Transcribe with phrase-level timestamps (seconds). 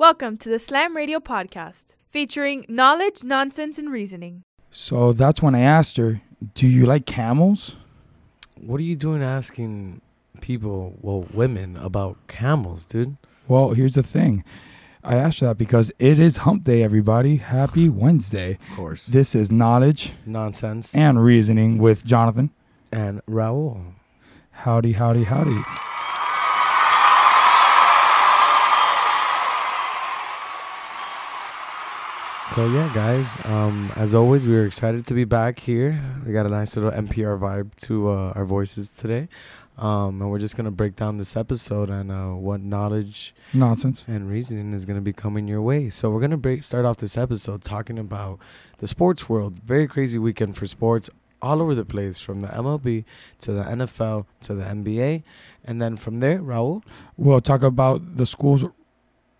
[0.00, 4.44] Welcome to the Slam Radio podcast, featuring knowledge, nonsense, and reasoning.
[4.70, 6.22] So that's when I asked her,
[6.54, 7.76] Do you like camels?
[8.58, 10.00] What are you doing asking
[10.40, 13.18] people, well, women, about camels, dude?
[13.46, 14.42] Well, here's the thing.
[15.04, 17.36] I asked her that because it is hump day, everybody.
[17.36, 18.56] Happy Wednesday.
[18.70, 19.04] Of course.
[19.04, 20.94] This is knowledge Nonsense.
[20.94, 22.52] and reasoning with Jonathan.
[22.90, 23.92] and Raul.
[24.52, 25.60] Howdy, howdy, howdy.
[32.54, 33.38] So yeah, guys.
[33.44, 36.02] Um, as always, we are excited to be back here.
[36.26, 39.28] We got a nice little NPR vibe to uh, our voices today,
[39.78, 44.04] um, and we're just gonna break down this episode and uh, what knowledge Nonsense.
[44.08, 45.90] and reasoning is gonna be coming your way.
[45.90, 48.40] So we're gonna break start off this episode talking about
[48.78, 49.60] the sports world.
[49.60, 51.08] Very crazy weekend for sports
[51.40, 53.04] all over the place, from the MLB
[53.42, 55.22] to the NFL to the NBA,
[55.64, 56.82] and then from there, Raul.
[57.16, 58.64] We'll talk about the schools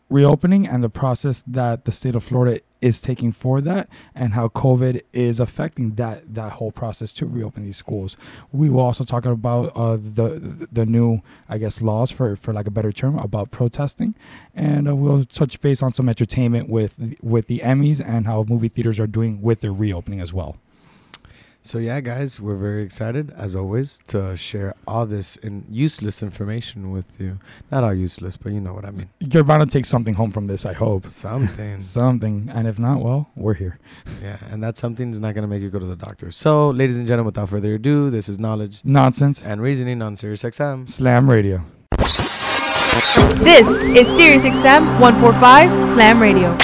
[0.08, 4.48] reopening and the process that the state of Florida is taking for that and how
[4.48, 8.16] COVID is affecting that that whole process to reopen these schools.
[8.52, 12.66] We will also talk about uh, the the new, I guess, laws for for like
[12.66, 14.14] a better term about protesting,
[14.54, 18.68] and uh, we'll touch base on some entertainment with with the Emmys and how movie
[18.68, 20.56] theaters are doing with their reopening as well.
[21.62, 26.90] So yeah, guys, we're very excited as always to share all this in useless information
[26.90, 27.38] with you.
[27.70, 29.10] Not all useless, but you know what I mean.
[29.20, 31.06] You're bound to take something home from this, I hope.
[31.06, 31.80] Something.
[32.00, 33.78] Something, and if not, well, we're here.
[34.22, 36.30] yeah, and that something is not gonna make you go to the doctor.
[36.30, 39.42] So, ladies and gentlemen, without further ado, this is knowledge Nonsense.
[39.42, 40.88] and reasoning on Sirius XM.
[40.88, 41.62] Slam Radio.
[43.44, 46.56] This is SiriusXM 145 Slam Radio.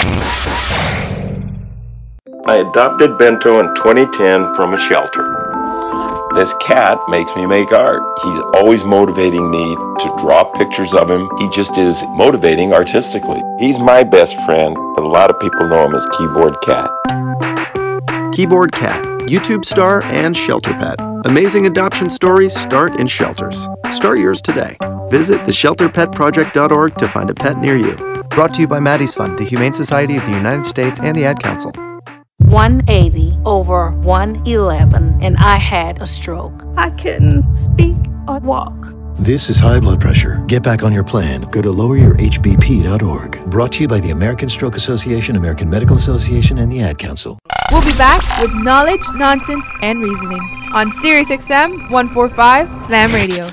[2.48, 5.26] I adopted Bento in 2010 from a shelter.
[6.32, 8.00] This cat makes me make art.
[8.22, 11.28] He's always motivating me to draw pictures of him.
[11.38, 13.42] He just is motivating artistically.
[13.58, 16.88] He's my best friend, but a lot of people know him as Keyboard Cat.
[18.32, 21.00] Keyboard Cat, YouTube star and shelter pet.
[21.24, 23.66] Amazing adoption stories start in shelters.
[23.90, 24.76] Start yours today.
[25.08, 27.96] Visit theshelterpetproject.org to find a pet near you.
[28.30, 31.24] Brought to you by Maddie's Fund, the Humane Society of the United States, and the
[31.24, 31.72] Ad Council.
[32.46, 36.64] 180 over 111 and I had a stroke.
[36.76, 37.96] I couldn't speak
[38.28, 38.92] or walk.
[39.18, 40.44] This is high blood pressure.
[40.46, 41.40] Get back on your plan.
[41.42, 43.50] Go to loweryourhbp.org.
[43.50, 47.38] Brought to you by the American Stroke Association, American Medical Association, and the Ad Council.
[47.72, 50.40] We'll be back with knowledge, nonsense, and reasoning
[50.74, 53.48] on SiriusXM 145 Slam Radio.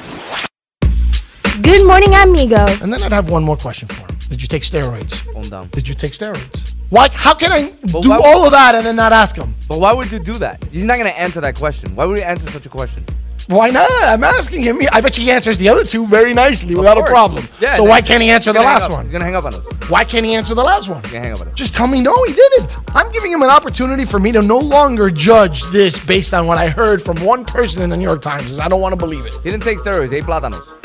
[1.61, 2.65] Good morning, amigo.
[2.81, 4.19] And then I'd have one more question for him.
[4.27, 5.25] Did you take steroids?
[5.31, 5.69] Calm down.
[5.69, 6.75] Did you take steroids?
[6.93, 7.09] Why?
[7.11, 9.55] How can I do why- all of that and then not ask him?
[9.67, 10.63] But why would you do that?
[10.71, 11.95] He's not gonna answer that question.
[11.95, 13.03] Why would he answer such a question?
[13.47, 13.89] Why not?
[14.03, 14.79] I'm asking him.
[14.91, 17.47] I bet you he answers the other two very nicely without a problem.
[17.59, 19.05] Yeah, so why can't he answer the last one?
[19.05, 19.67] He's gonna hang up on us.
[19.89, 21.01] Why can't he answer the last one?
[21.01, 21.55] He's gonna hang up on us.
[21.55, 22.77] Just tell me no, he didn't.
[22.93, 26.59] I'm giving him an opportunity for me to no longer judge this based on what
[26.59, 28.59] I heard from one person in the New York Times.
[28.59, 29.33] I don't want to believe it.
[29.43, 30.11] He didn't take steroids.
[30.11, 30.75] He ate plátanos.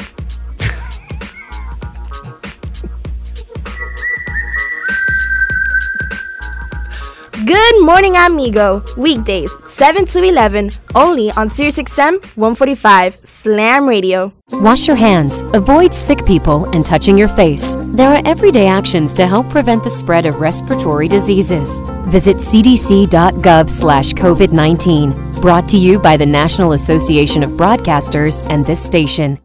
[7.48, 8.84] Good morning, amigo.
[8.98, 14.34] Weekdays, 7 to 11, only on SiriusXM 145 Slam Radio.
[14.52, 17.74] Wash your hands, avoid sick people, and touching your face.
[17.94, 21.80] There are everyday actions to help prevent the spread of respiratory diseases.
[22.02, 25.40] Visit cdc.gov slash COVID 19.
[25.40, 29.38] Brought to you by the National Association of Broadcasters and this station.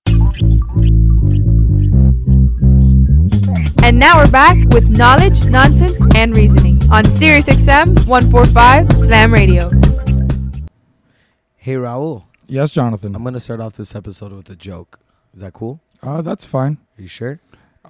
[3.81, 9.69] And now we're back with knowledge, nonsense, and reasoning on SiriusXM 145 Slam Radio.
[11.57, 12.23] Hey, Raul.
[12.47, 13.15] Yes, Jonathan.
[13.15, 14.99] I'm gonna start off this episode with a joke.
[15.33, 15.79] Is that cool?
[16.01, 16.77] Uh, that's fine.
[16.97, 17.39] Are you sure?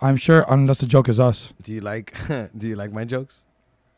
[0.02, 1.54] I'm sure, unless the joke is us.
[1.62, 2.16] Do you like
[2.58, 3.46] Do you like my jokes?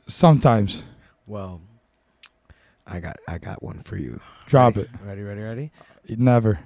[0.08, 0.84] Sometimes.
[1.28, 1.62] Well,
[2.88, 4.20] I got I got one for you.
[4.48, 4.90] Drop Ready?
[4.90, 5.00] it.
[5.06, 5.22] Ready?
[5.24, 5.42] Ready?
[5.42, 5.72] Ready?
[6.10, 6.60] Never.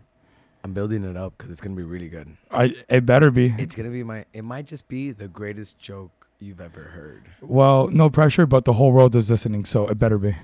[0.63, 2.35] I'm building it up because it's gonna be really good.
[2.51, 2.73] I.
[2.89, 3.55] It better be.
[3.57, 4.25] It's gonna be my.
[4.33, 7.23] It might just be the greatest joke you've ever heard.
[7.41, 10.35] Well, no pressure, but the whole world is listening, so it better be.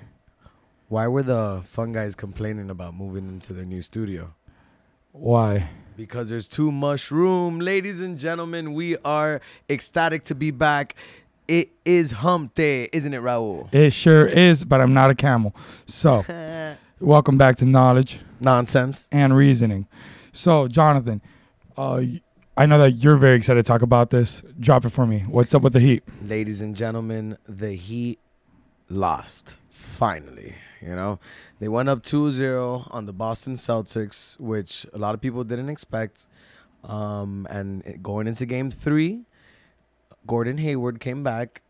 [0.87, 4.33] Why were the fun guys complaining about moving into their new studio?
[5.11, 5.69] Why?
[5.95, 7.59] Because there's too much room.
[7.59, 10.95] Ladies and gentlemen, we are ecstatic to be back.
[11.47, 13.73] It is hump day, isn't it, Raul?
[13.73, 15.55] It sure is, but I'm not a camel.
[15.85, 16.25] So,
[16.99, 19.07] welcome back to knowledge Nonsense.
[19.11, 19.87] and reasoning.
[20.33, 21.21] So, Jonathan,
[21.77, 22.01] uh,
[22.57, 24.41] I know that you're very excited to talk about this.
[24.57, 25.25] Drop it for me.
[25.27, 26.03] What's up with the Heat?
[26.23, 28.17] Ladies and gentlemen, the Heat
[28.87, 29.57] lost.
[29.69, 30.55] Finally.
[30.81, 31.19] You know,
[31.59, 35.67] they went up 2 0 on the Boston Celtics, which a lot of people didn't
[35.67, 36.27] expect.
[36.85, 39.23] Um, and going into game three,
[40.25, 41.61] Gordon Hayward came back,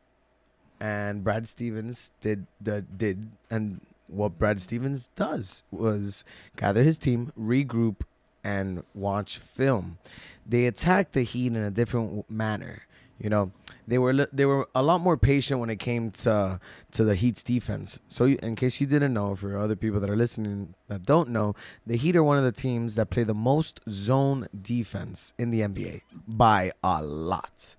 [0.79, 6.23] and Brad Stevens did the did and what Brad Stevens does was
[6.57, 8.01] gather his team, regroup,
[8.43, 9.97] and watch film.
[10.45, 12.83] They attacked the Heat in a different manner.
[13.17, 13.51] You know,
[13.87, 16.59] they were they were a lot more patient when it came to
[16.91, 17.99] to the Heat's defense.
[18.09, 21.29] So, you, in case you didn't know, for other people that are listening that don't
[21.29, 21.55] know,
[21.87, 25.61] the Heat are one of the teams that play the most zone defense in the
[25.61, 27.77] NBA by a lot.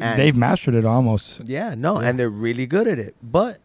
[0.00, 1.40] And- They've mastered it almost.
[1.44, 3.16] yeah, no, and they're really good at it.
[3.20, 3.58] But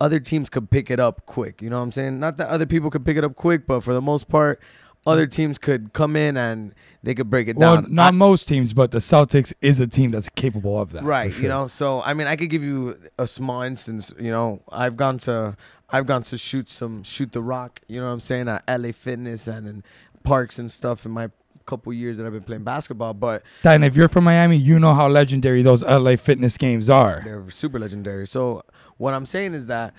[0.00, 1.62] other teams could pick it up quick.
[1.62, 2.20] You know what I'm saying?
[2.20, 4.60] Not that other people could pick it up quick, but for the most part,
[5.06, 7.94] other teams could come in and they could break it Well, down.
[7.94, 11.04] not I- most teams, but the Celtics is a team that's capable of that.
[11.04, 11.42] right, sure.
[11.44, 11.66] you know.
[11.68, 14.12] So I mean, I could give you a small instance.
[14.18, 15.56] You know, I've gone to
[15.90, 17.80] I've gone to shoot some shoot the rock.
[17.86, 18.48] You know what I'm saying?
[18.48, 19.84] At LA Fitness and in
[20.24, 21.30] parks and stuff in my
[21.66, 23.12] couple years that I've been playing basketball.
[23.14, 27.22] But Dan, if you're from Miami, you know how legendary those LA fitness games are.
[27.24, 28.26] They're super legendary.
[28.28, 28.62] So
[28.98, 29.92] what I'm saying is that,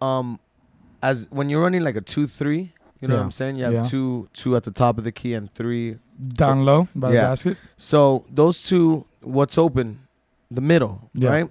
[0.00, 0.38] um,
[1.02, 2.72] as when you're running like a two three,
[3.04, 3.56] you know what I'm saying?
[3.56, 3.82] You have Yeah.
[3.82, 5.98] two two at the top of the key and three
[6.34, 7.56] Down low by the basket.
[7.76, 9.98] So those two, what's open,
[10.50, 11.28] the middle, Yeah.
[11.30, 11.50] right?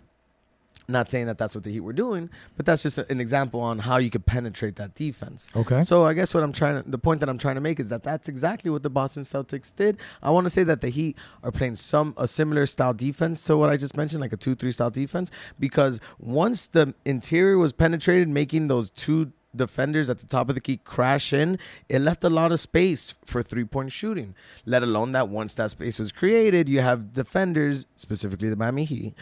[0.88, 3.80] Not saying that that's what the Heat were doing, but that's just an example on
[3.80, 5.50] how you could penetrate that defense.
[5.56, 5.82] Okay.
[5.82, 7.88] So I guess what I'm trying to, the point that I'm trying to make is
[7.90, 9.98] that that's exactly what the Boston Celtics did.
[10.22, 13.56] I want to say that the Heat are playing some a similar style defense to
[13.56, 18.28] what I just mentioned, like a two-three style defense, because once the interior was penetrated,
[18.28, 21.60] making those two defenders at the top of the key crash in,
[21.90, 24.36] it left a lot of space for three-point shooting.
[24.66, 29.14] Let alone that once that space was created, you have defenders, specifically the Miami Heat,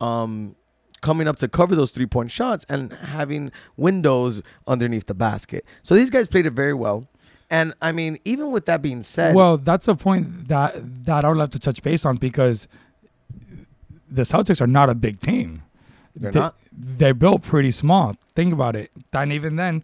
[0.00, 0.56] um,
[1.00, 5.64] coming up to cover those three point shots and having windows underneath the basket.
[5.82, 7.08] So these guys played it very well.
[7.48, 11.28] And I mean, even with that being said, Well, that's a point that that I
[11.28, 12.68] would love to touch base on because
[14.08, 15.62] the Celtics are not a big team.
[16.14, 16.56] They're They- not?
[16.72, 18.16] They're built pretty small.
[18.34, 18.90] Think about it.
[19.12, 19.82] And even then,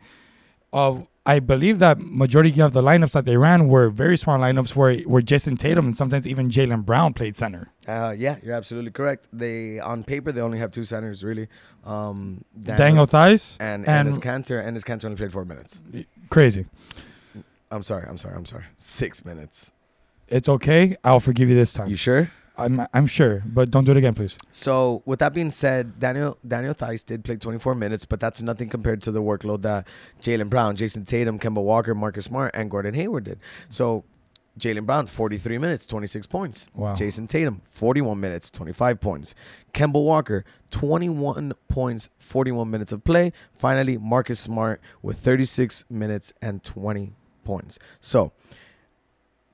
[0.73, 4.77] uh, I believe that majority of the lineups that they ran were very small lineups
[4.77, 7.69] where where Jayson Tatum and sometimes even Jaylen Brown played center.
[7.89, 9.27] uh, yeah, you're absolutely correct.
[9.33, 11.49] They on paper they only have two centers really.
[11.85, 15.83] Um, Daniel Theis and- and Enes Kanter and Enes Kanter only played four minutes.
[16.31, 16.67] Crazy.
[17.73, 18.07] I'm sorry.
[18.09, 18.37] I'm sorry.
[18.37, 18.65] I'm sorry.
[18.79, 19.73] Six minutes.
[20.29, 20.97] It's okay.
[21.03, 21.89] I'll forgive you this time.
[21.89, 22.31] You sure?
[22.59, 24.37] I'm I'm sure, but don't do it again, please.
[24.53, 28.69] So with that being said, Daniel Daniel Theis did play 24 minutes, but that's nothing
[28.69, 29.87] compared to the workload that
[30.23, 33.39] Jaylen Brown, Jayson Tatum, Kemba Walker, Marcus Smart, and Gordon Hayward did.
[33.69, 34.05] So
[34.59, 36.71] Jaylen Brown 43 minutes, 26 points.
[36.75, 36.95] Wow.
[36.95, 39.35] Jayson Tatum 41 minutes, 25 points.
[39.75, 43.33] Kemba Walker 21 points, 41 minutes of play.
[43.53, 47.13] Finally, Marcus Smart with 36 minutes and 20
[47.45, 47.79] points.
[48.01, 48.33] So,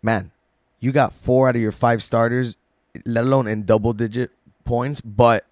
[0.03, 0.31] man,
[0.79, 2.57] you got four out of your five starters,
[3.05, 4.31] let alone in double digit
[4.65, 5.47] points, but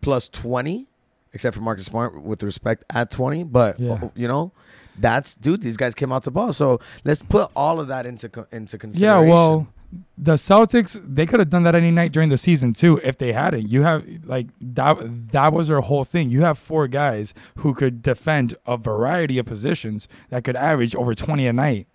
[0.00, 0.86] plus 20,
[1.32, 3.44] except for Marcus Smart with respect at 20.
[3.44, 4.08] But, Yeah.
[4.14, 4.52] you know,
[4.98, 6.52] that's, dude, these guys came out to ball.
[6.52, 9.26] So let's put all of that into, co- into consideration.
[9.28, 9.68] Yeah, well,
[10.18, 13.32] the Celtics they could have done that any night during the season too if they
[13.32, 13.70] hadn't.
[13.70, 14.98] You have like that
[15.32, 16.28] that was their whole thing.
[16.28, 21.14] You have four guys who could defend a variety of positions that could average over
[21.14, 21.86] 20 a night.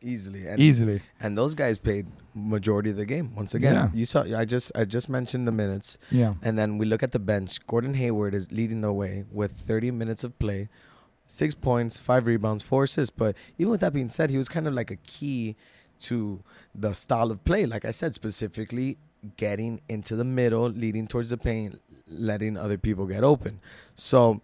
[0.00, 1.02] easily and, Easily.
[1.20, 3.34] and those guys played majority of the game.
[3.34, 3.88] Once again Yeah.
[3.92, 5.98] you saw i just i just mentioned the minutes.
[6.10, 6.34] Yeah.
[6.42, 7.64] and then we look at the bench.
[7.66, 10.68] Gordon hayward is leading the way with 30 minutes of play
[11.26, 13.14] six points five rebounds four assists.
[13.16, 15.56] But even with that being said he was kind of like a key
[16.00, 16.42] to
[16.74, 17.66] the style of play.
[17.66, 18.98] Like i said specifically
[19.36, 23.60] getting into the middle leading towards the paint letting other people get open.
[23.96, 24.40] So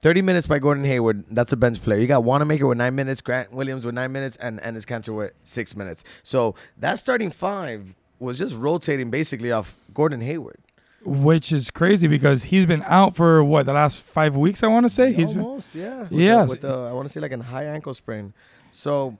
[0.00, 1.24] 30 minutes by Gordon Hayward.
[1.30, 1.98] That's a bench player.
[1.98, 5.14] You got Wanamaker with nine minutes, Grant Williams with nine minutes, and and Enes Kanter
[5.16, 6.04] with six minutes.
[6.22, 10.58] So that starting five was just rotating basically off Gordon Hayward.
[11.04, 14.64] Which is crazy because he's been out for what the last five weeks.
[14.64, 16.06] I want to say he's been- Almost, yeah.
[16.10, 18.34] The, with the, I want to say like a high ankle sprain.
[18.72, 19.16] So,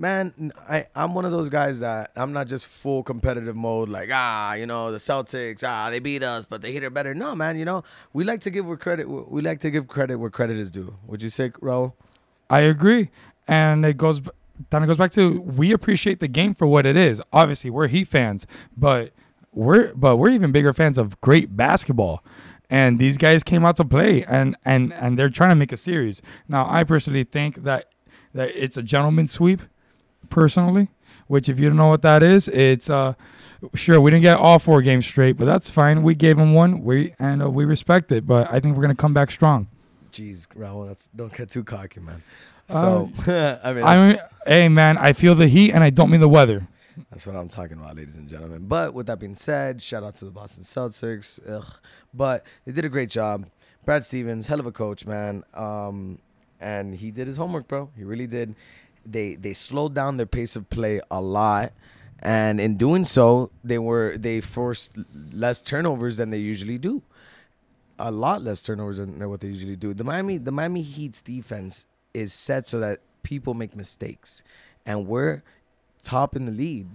[0.00, 3.88] man, I, I'm one of those guys that I'm not just full competitive mode.
[3.88, 7.14] Like ah, you know, the Celtics ah, they beat us, but they hit it better.
[7.14, 9.08] No, man, you know, we like to give where credit.
[9.08, 10.96] We like to give credit where credit is due.
[11.06, 11.92] Would you say, Raul?
[12.48, 13.10] I agree,
[13.46, 14.22] and it goes
[14.70, 17.22] then it goes back to we appreciate the game for what it is.
[17.32, 19.12] Obviously, we're Heat fans, but
[19.52, 22.24] we're but we're even bigger fans of great basketball.
[22.72, 25.76] And these guys came out to play, and and and they're trying to make a
[25.76, 26.22] series.
[26.48, 27.86] Now, I personally think that
[28.32, 29.60] that it's a gentleman's sweep,
[30.30, 30.88] personally.
[31.26, 33.14] Which, if you don't know what that is, it's uh,
[33.74, 36.02] sure we didn't get all four games straight, but that's fine.
[36.02, 38.26] We gave them one, we and uh, we respect it.
[38.26, 39.68] But I think we're gonna come back strong.
[40.12, 42.22] Jeez, Raul, that's don't get too cocky, man.
[42.68, 43.10] So
[43.62, 46.28] I mean, I mean, hey man, I feel the heat, and I don't mean the
[46.28, 46.66] weather.
[47.10, 48.66] That's what I'm talking about, ladies and gentlemen.
[48.66, 51.40] But with that being said, shout out to the Boston Celtics.
[51.48, 51.74] Ugh.
[52.12, 53.46] But they did a great job.
[53.84, 55.44] Brad Stevens, hell of a coach, man.
[55.54, 56.18] Um,
[56.60, 57.90] and he did his homework, bro.
[57.96, 58.54] He really did.
[59.06, 61.72] They they slowed down their pace of play a lot,
[62.20, 64.92] and in doing so, they were they forced
[65.32, 67.02] less turnovers than they usually do.
[67.98, 69.94] A lot less turnovers than what they usually do.
[69.94, 74.42] The Miami the Miami Heat's defense is set so that people make mistakes,
[74.86, 75.42] and we're
[76.02, 76.88] top in the lead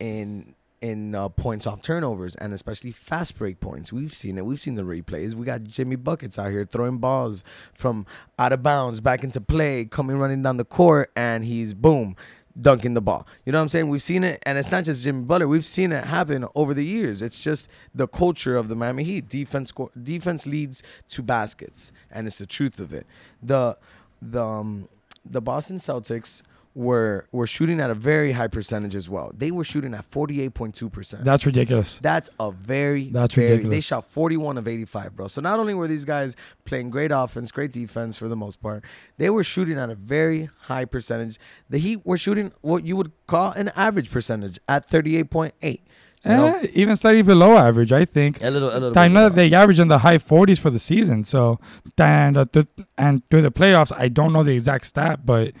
[0.00, 3.92] in in uh, points off turnovers and especially fast break points.
[3.92, 4.44] We've seen it.
[4.44, 5.34] We've seen the replays.
[5.34, 8.04] We got Jimmy buckets out here throwing balls from
[8.38, 12.16] out of bounds back into play, coming running down the court, and he's boom
[12.60, 13.26] dunking the ball.
[13.46, 13.88] You know what I'm saying?
[13.88, 15.48] We've seen it, and it's not just Jimmy Butler.
[15.48, 17.22] We've seen it happen over the years.
[17.22, 19.28] It's just the culture of the Miami Heat.
[19.28, 19.72] Defense
[20.02, 23.06] defense leads to baskets, and it's the truth of it.
[23.42, 23.78] The
[24.20, 24.88] the um,
[25.24, 26.42] the Boston Celtics
[26.74, 29.30] were were shooting at a very high percentage as well.
[29.34, 31.24] They were shooting at 48.2 percent.
[31.24, 31.98] That's ridiculous.
[32.00, 33.76] That's a very That's very, ridiculous.
[33.76, 35.28] They shot 41 of 85, bro.
[35.28, 38.84] So not only were these guys playing great offense, great defense for the most part,
[39.18, 41.38] they were shooting at a very high percentage.
[41.68, 45.80] The Heat were shooting what you would call an average percentage at 38.8.
[46.24, 46.56] You know?
[46.62, 48.40] Eh, even slightly below average, I think.
[48.42, 50.78] A little- a little I know that they average in the high 40s for the
[50.78, 51.24] season.
[51.24, 51.58] So,
[51.98, 55.52] and uh, th- and through the playoffs, I don't know the exact stat, but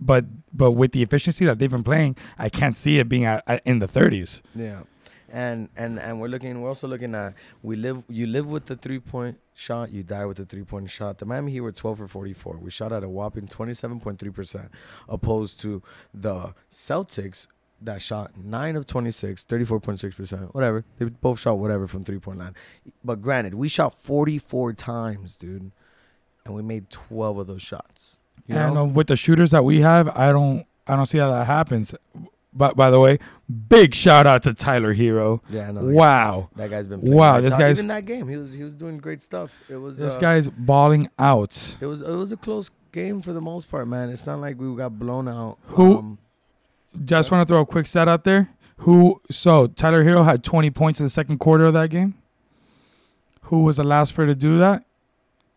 [0.00, 3.42] but but with the efficiency that they've been playing, I can't see it being at,
[3.46, 4.40] at, in the 30s.
[4.54, 4.80] Yeah.
[5.28, 8.76] And and and we're looking we're also looking at we live you live with the
[8.76, 11.18] three point shot, you die with the three point shot.
[11.18, 12.56] The Miami Heat were twelve for forty four.
[12.58, 14.70] We shot at a whopping twenty seven point three percent
[15.08, 15.82] opposed to
[16.14, 17.48] the Celtics
[17.82, 20.84] that shot 9 of 26, 34.6%, whatever.
[20.98, 22.54] They both shot whatever from 3.9.
[23.04, 25.70] But granted, we shot 44 times, dude,
[26.44, 28.18] and we made 12 of those shots.
[28.46, 28.82] You and know?
[28.82, 31.94] uh, with the shooters that we have, I don't I don't see how that happens.
[32.52, 33.18] But by the way,
[33.68, 35.40] big shout out to Tyler Herro.
[35.50, 35.82] Yeah, I know.
[35.84, 36.50] that guy- Wow.
[36.56, 38.28] That guy's been playing Wow, this guy's even that game.
[38.28, 39.52] He was he was doing great stuff.
[39.68, 41.76] It was this uh, guy's balling out.
[41.80, 44.08] It was it was a close game for the most part, man.
[44.08, 45.58] It's not like we got blown out.
[45.66, 46.18] Who- Um,
[47.04, 48.50] Just want to throw a quick stat out there.
[48.78, 52.14] Who so Tyler Herro had 20 points in the second quarter of that game.
[53.42, 54.84] Who was the last player to do that?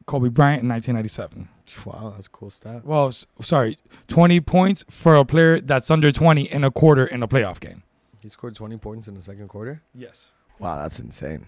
[0.05, 1.49] Kobe Bryant in 1997.
[1.85, 2.85] wow, that's a cool stat.
[2.85, 3.77] Well, sorry,
[4.07, 7.83] 20 points for a player that's under 20 in a quarter in a playoff game.
[8.19, 9.81] He scored 20 points in the second quarter.
[9.93, 10.31] Yes.
[10.57, 11.45] Wow, that's insane.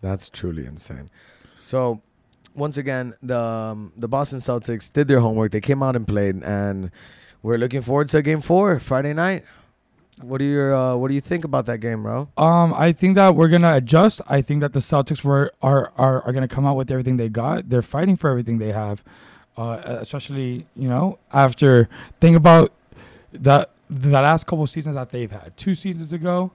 [0.00, 1.06] That's truly insane.
[1.58, 2.02] So,
[2.54, 5.52] once again, the um, the Boston Celtics did their homework.
[5.52, 6.90] They came out and played, and
[7.42, 9.44] we're looking forward to Game Four Friday night.
[10.22, 12.28] What do you uh, What do you think about that game, bro?
[12.36, 14.20] Um, I think that we're gonna adjust.
[14.26, 17.28] I think that the Celtics were are are, are gonna come out with everything they
[17.28, 17.68] got.
[17.68, 19.04] They're fighting for everything they have,
[19.56, 21.88] uh, especially you know after
[22.20, 22.72] think about
[23.32, 25.56] the the last couple seasons that they've had.
[25.56, 26.50] Two seasons ago,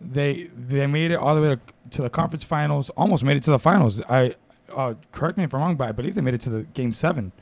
[0.00, 1.60] they they made it all the way to,
[1.92, 2.90] to the conference finals.
[2.90, 4.02] Almost made it to the finals.
[4.02, 4.34] I
[4.74, 6.92] uh, correct me if I'm wrong, but I believe they made it to the game
[6.92, 7.32] seven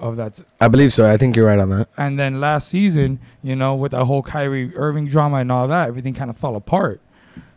[0.00, 1.08] of that I believe so.
[1.10, 1.88] I think you're right on that.
[1.96, 5.88] and then last season, you know, with the whole Kyrie Irving drama and all that,
[5.88, 7.00] everything kind of fell apart.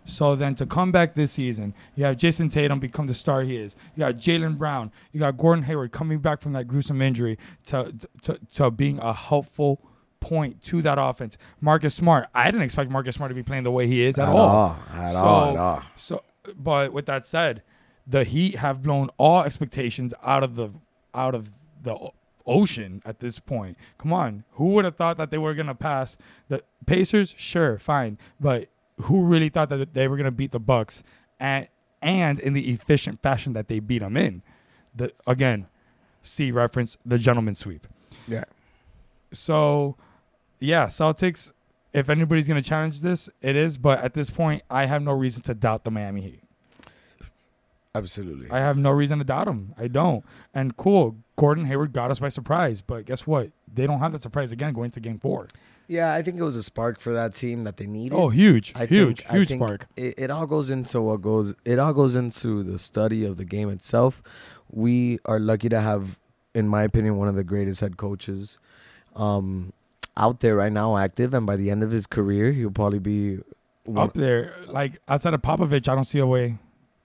[0.03, 3.55] So then to come back this season, you have Jayson Tatum become the star he
[3.55, 3.75] is.
[3.95, 4.91] You got Jaylen Brown.
[5.11, 7.93] You got Gordon Hayward coming back from that gruesome injury to
[8.23, 9.79] to, to being a helpful
[10.19, 11.37] point to that offense.
[11.61, 12.27] Marcus Smart.
[12.33, 14.37] I didn't expect Marcus Smart to be playing the way he is at, At all.
[14.39, 14.77] all.
[14.93, 15.83] At all, at all.
[15.95, 16.23] So,
[16.57, 17.61] but with that said,
[18.05, 20.69] the Heat have blown all expectations out of the
[21.13, 21.51] out of
[21.83, 22.09] the
[22.45, 23.77] ocean at this point.
[23.97, 26.17] Come on, who would have thought that they were gonna pass
[26.47, 27.33] the Pacers?
[27.37, 28.69] Sure, fine, but
[29.01, 31.03] who really thought that they were gonna beat the Bucks
[31.39, 31.67] and
[32.01, 34.41] and in the efficient fashion that they beat them in?
[34.95, 35.67] The again,
[36.21, 37.87] see reference the gentleman sweep.
[38.27, 38.45] Yeah.
[39.31, 39.95] So,
[40.59, 41.51] yeah, Celtics.
[41.93, 43.77] If anybody's gonna challenge this, it is.
[43.77, 46.43] But at this point, I have no reason to doubt the Miami Heat.
[47.93, 48.49] Absolutely.
[48.49, 49.73] I have no reason to doubt him.
[49.77, 50.23] I don't.
[50.53, 52.81] And cool, Gordon Hayward got us by surprise.
[52.81, 53.51] But guess what?
[53.73, 55.47] They don't have that surprise again going to Game Four.
[55.87, 58.15] Yeah, I think it was a spark for that team that they needed.
[58.15, 59.87] Oh, huge, I huge, think, huge spark.
[59.97, 61.53] It, it all goes into what goes.
[61.65, 64.23] It all goes into the study of the game itself.
[64.69, 66.17] We are lucky to have,
[66.53, 68.57] in my opinion, one of the greatest head coaches,
[69.17, 69.73] um,
[70.15, 71.33] out there right now, active.
[71.33, 73.39] And by the end of his career, he'll probably be
[73.83, 76.57] one, Up there, like outside of Popovich, I don't see a way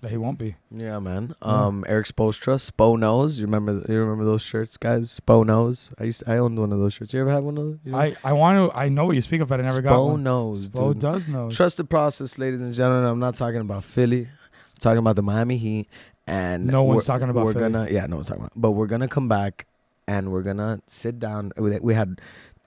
[0.09, 0.57] he won't be.
[0.71, 1.35] Yeah, man.
[1.43, 1.49] Yeah.
[1.67, 3.39] Um, Erik Spoelstra, Spo knows.
[3.39, 3.83] You remember?
[3.89, 5.19] You remember those shirts, guys?
[5.21, 5.93] Spo knows.
[5.99, 6.23] I used.
[6.27, 7.13] I owned one of those shirts.
[7.13, 7.79] You ever had one of those?
[7.85, 7.99] You know?
[7.99, 8.77] I, I want to.
[8.79, 10.23] I know what you speak of, but I never got Spo one.
[10.23, 10.69] knows.
[10.69, 11.01] Spo dude.
[11.01, 11.51] does know.
[11.51, 13.09] Trust the process, ladies and gentlemen.
[13.09, 14.23] I'm not talking about Philly.
[14.25, 15.89] I'm talking about the Miami Heat.
[16.29, 17.71] And No one's we're- talking about We're Philly.
[17.73, 18.53] gonna, yeah, no one's talking about.
[18.57, 19.67] But we're gonna come back
[20.09, 21.53] and we're gonna sit down.
[21.57, 22.21] We we had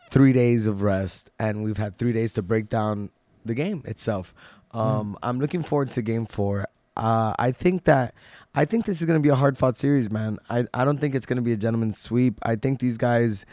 [0.10, 3.10] three days of rest, and we've had three days to break down
[3.46, 4.34] the game itself.
[4.72, 6.66] Um, I'm looking forward to game four.
[6.98, 8.14] Uh, I think that
[8.56, 10.38] I think this is going to be a hard fought series, man.
[10.50, 12.40] I, I don't think it's going to be a gentleman's sweep.
[12.44, 13.46] I think these guys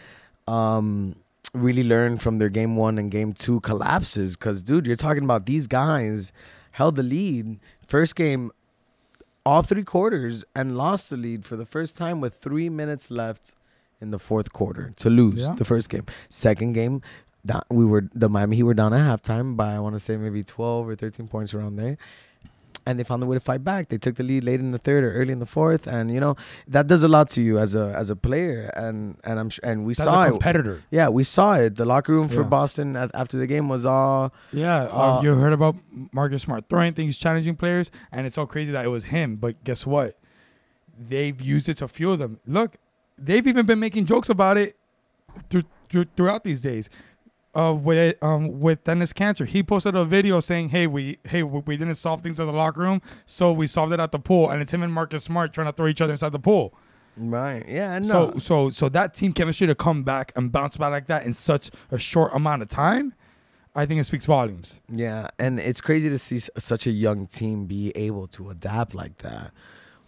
[0.49, 1.17] um,
[1.53, 4.37] really learn from their game one and game two collapses.
[4.37, 6.33] Because, dude, you're talking about these guys
[6.73, 8.51] held the lead first game
[9.45, 13.55] all three quarters and lost the lead for the first time with three minutes left
[14.01, 15.55] in the fourth quarter to lose Yeah.
[15.55, 16.05] the first game.
[16.29, 17.01] Second game,
[17.71, 20.43] we were the Miami Heat were down at halftime by I want to say maybe
[20.43, 21.97] twelve or thirteen points around there,
[22.87, 23.89] and they found a way to fight back.
[23.89, 26.21] They took the lead late in the third or early in the fourth, and you
[26.21, 26.37] know
[26.69, 29.65] that does a lot to you as a as a player, and and I'm sure,
[29.69, 30.31] and we a saw it.
[30.31, 30.83] competitor.
[30.91, 31.75] Yeah, we saw it.
[31.77, 32.49] The locker room for Yeah.
[32.49, 35.77] Boston at, after the game was all Yeah, Uh, uh, you heard about
[36.13, 39.37] Marcus Smart throwing things, challenging players, and it's so crazy that it was him.
[39.37, 40.17] But guess what?
[40.99, 42.41] They've used it to fuel them.
[42.47, 42.77] Look,
[43.19, 44.77] they've even been making jokes about it
[45.51, 46.89] through, through, throughout these days.
[47.57, 51.61] Uh, with um with Enes Kanter, he posted a video saying, "Hey, we hey we,
[51.61, 54.51] we didn't solve things in the locker room, so we solved it at the pool."
[54.51, 56.75] And it's him and Marcus Smart trying to throw each other inside the pool.
[57.17, 57.65] right.
[57.67, 58.09] Yeah, I know.
[58.09, 61.33] So so so that team chemistry to come back and bounce back like that in
[61.33, 63.15] such a short amount of time,
[63.75, 64.81] I think it speaks volumes.
[64.93, 69.19] Yeah, and it's crazy to see such a young team be able to adapt like
[69.19, 69.53] that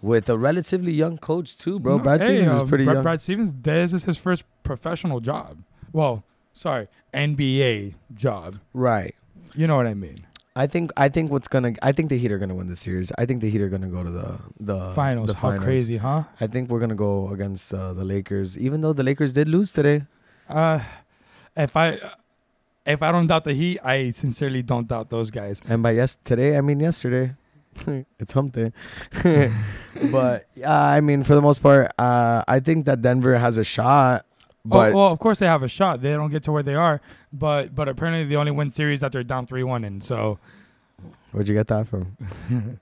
[0.03, 1.97] with a relatively young coach too, bro.
[1.97, 3.03] No, Brad hey, Stevens uh, is pretty Brad, young.
[3.05, 5.63] Brad Stevens, this is his first professional job.
[5.93, 6.25] Well,
[6.59, 8.59] sorry, NBA job.
[8.75, 9.15] Right.
[9.55, 10.27] You know what I mean?
[10.57, 13.13] I think I think what's gonna I think the Heat are gonna win the series.
[13.17, 15.29] I think the Heat are gonna go to the the Finals.
[15.29, 16.25] The How crazy, huh?
[16.41, 19.71] I think we're gonna go against uh, the Lakers, even though the Lakers did lose
[19.71, 20.03] today.
[20.49, 20.81] Uh,
[21.57, 22.01] if I
[22.85, 25.63] if I don't doubt the Heat, I sincerely don't doubt those guys.
[25.69, 27.37] And by yes today, I mean yesterday.
[28.19, 28.73] it's hump day.
[30.11, 33.65] but uh, I mean, for the most part, uh, I think that Denver has a
[33.65, 34.27] shot.
[34.65, 36.03] But oh, well, of course they have a shot.
[36.03, 37.01] They don't get to where they are,
[37.33, 40.01] but but apparently they only win series that they're down three one in.
[40.01, 40.39] So
[41.33, 42.17] Where'd you get that from?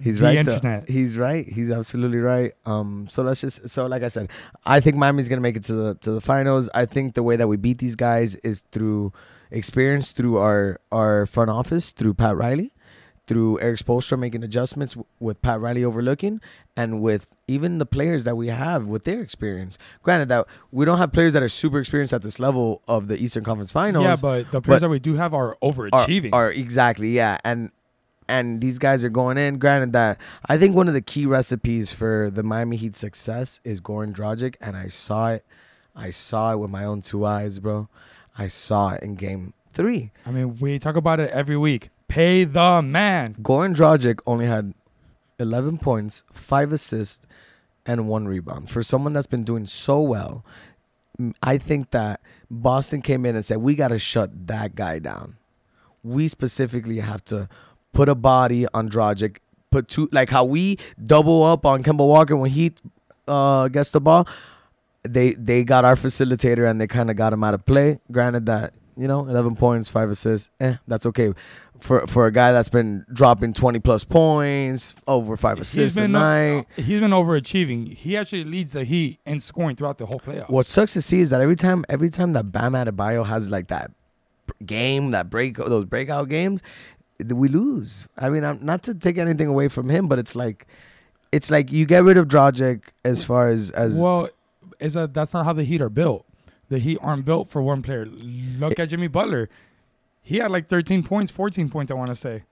[0.00, 0.44] He's The right.
[0.44, 0.54] though.
[0.54, 0.88] internet.
[0.88, 1.46] He's right.
[1.46, 2.52] He's absolutely right.
[2.66, 3.08] Um.
[3.12, 3.68] So let's just.
[3.68, 4.30] So like I said,
[4.66, 6.68] I think Miami's gonna make it to the to the finals.
[6.74, 9.12] I think the way that we beat these guys is through
[9.50, 12.72] experience, through our our front office, through Pat Riley,
[13.28, 16.40] through Erik Spoelstra making adjustments with Pat Riley overlooking,
[16.76, 19.78] and with even the players that we have with their experience.
[20.02, 23.22] Granted that we don't have players that are super experienced at this level of the
[23.22, 24.04] Eastern Conference Finals.
[24.04, 26.32] yeah, but the players that we do have are overachieving.
[26.32, 27.70] Are, are exactly yeah, and
[28.28, 29.58] and these guys are going in.
[29.58, 33.80] Granted that I think one of the key recipes for the Miami Heat success is
[33.80, 35.44] Goran Dragic, and I saw it.
[35.94, 37.88] I saw it with my own two eyes, bro.
[38.38, 40.12] I saw it in Game Three.
[40.24, 41.90] I mean, we talk about it every week.
[42.08, 43.34] Pay the man.
[43.40, 44.74] Goran Dragic only had
[45.38, 47.26] 11 points, five assists,
[47.86, 48.70] and one rebound.
[48.70, 50.44] For someone that's been doing so well,
[51.42, 55.36] I think that Boston came in and said, we got to shut that guy down.
[56.02, 57.48] We specifically have to
[57.92, 59.38] put a body on Dragic,
[59.70, 62.72] put two, like how we double up on Kemba Walker when he
[63.26, 64.28] uh, gets the ball.
[65.02, 68.00] They they got our facilitator and they kind of got him out of play.
[68.10, 71.32] Granted that you know, 11 points, five assists, eh, that's okay.
[71.80, 76.12] For for a guy that's been dropping 20 plus points, over five assists a been
[76.12, 76.66] night.
[76.74, 77.94] he's been overachieving.
[77.94, 80.50] He actually leads the Heat in scoring throughout the whole playoff.
[80.50, 83.68] What sucks to see is that every time every time that Bam Adebayo has like
[83.68, 83.92] that
[84.66, 86.64] game, that break those breakout games,
[87.24, 88.08] we lose.
[88.16, 90.66] I mean, I'm not to take anything away from him, but it's like
[91.30, 94.28] it's like you get rid of Dragic as far as as well,
[94.80, 96.24] is that that's not how the Heat are built.
[96.68, 98.06] The Heat aren't built for one player.
[98.06, 99.48] Look at Jimmy Butler.
[100.22, 102.42] He had like 13 points, 14 points, I want to say,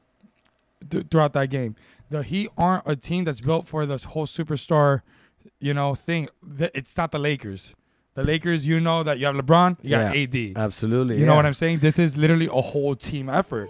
[0.88, 1.76] th- throughout that game.
[2.08, 5.02] The Heat aren't a team that's built for this whole superstar,
[5.60, 6.28] you know, thing.
[6.58, 7.74] It's not the Lakers.
[8.14, 10.52] The Lakers, you know that you have LeBron, you got AD.
[10.56, 11.80] absolutely, You know what I'm saying?
[11.80, 13.68] This is literally a whole team effort.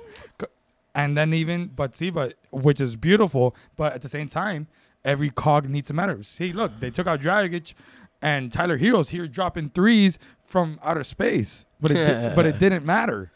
[0.94, 4.68] And then even, but see, but which is beautiful, but at the same time,
[5.04, 6.22] every cog needs to matter.
[6.22, 7.74] See, look, they took out Dragic
[8.26, 12.84] and Tyler Herro's here dropping threes from outer space, but it di- but it didn't
[12.84, 13.30] matter.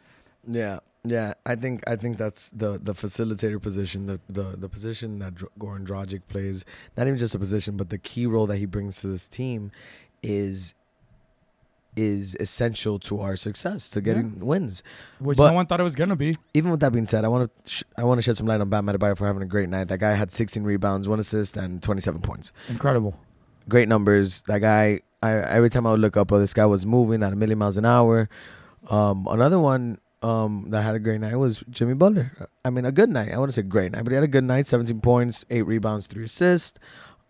[0.50, 1.35] Yeah, yeah.
[1.46, 5.53] I think I think that's the the facilitator position, the the the position that Dr-
[5.59, 6.64] Goran Dragic plays.
[6.96, 9.70] Not even just a position, but the key role that he brings to this team
[10.22, 10.74] is
[11.96, 14.83] is essential to our success, to getting wins.
[15.18, 16.37] Which But no one thought it was gonna be.
[16.55, 18.61] Even with that being said, I want to sh- I want to shed some light
[18.61, 19.88] on Bam Adebayo for having a great night.
[19.88, 22.53] That guy had 16 rebounds, one assist, and 27 points.
[22.68, 23.14] Incredible.
[23.70, 24.42] Great numbers.
[24.42, 25.00] That guy.
[25.22, 27.59] I every time I would look up, oh, this guy was moving at a million
[27.59, 28.28] miles an hour.
[28.88, 32.48] Um, another one um, that had a great night was Jimmy Butler.
[32.64, 33.33] I mean, a good night.
[33.33, 34.66] I want to say great night, but he had a good night.
[34.66, 36.78] 17 points, eight rebounds, three assists.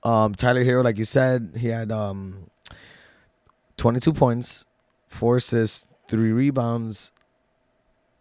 [0.03, 2.51] Um, Tyler Herro, like you said, he had um,
[3.77, 4.65] 22 points,
[5.09, 7.13] four assists, three rebounds.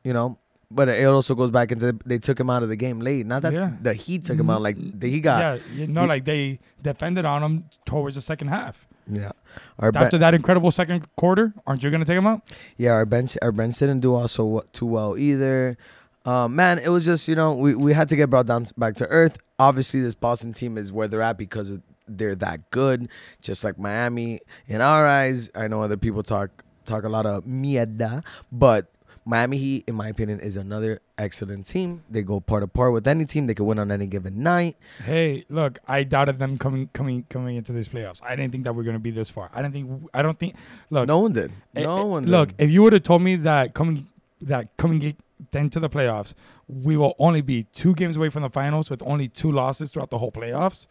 [0.03, 0.37] You know,
[0.71, 3.25] but it also goes back into they took him out of the game late.
[3.25, 3.71] Not that Yeah.
[3.81, 5.39] the Heat took him out, like the, he got.
[5.39, 8.87] yeah, you know, he- like they defended on him towards the second half.
[9.11, 9.31] Yeah.
[9.79, 12.41] Our After be- that incredible second quarter, aren't you gonna take him out?
[12.77, 15.77] yeah, our bench our bench didn't do also too well either.
[16.25, 18.93] Um, man, it was just you know we, we had to get brought down back
[18.95, 19.37] to earth.
[19.57, 21.73] Obviously, this Boston team is where they're at because
[22.07, 23.09] they're that good,
[23.41, 24.39] just like Miami.
[24.67, 28.91] In our eyes, I know other people talk talk a lot of mierda, but
[29.29, 32.01] Miami Heat, in my opinion, is another excellent team.
[32.09, 33.45] They go part to part with any team.
[33.45, 34.75] They can win on any given night.
[35.05, 38.21] Hey, look, I doubted them coming coming coming into these playoffs.
[38.23, 39.51] I didn't think that we're gonna be this far.
[39.53, 40.09] I didn't think.
[40.13, 40.55] I don't think.
[40.89, 41.51] Look, No one did.
[41.75, 44.07] eh, No eh, one Look, if you would have told me that coming
[44.41, 45.15] that coming ge-
[45.55, 46.33] into the playoffs,
[46.67, 50.09] we will only be two games away from the finals with only two losses throughout
[50.09, 50.87] the whole playoffs,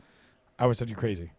[0.58, 1.32] I would have said you crazy.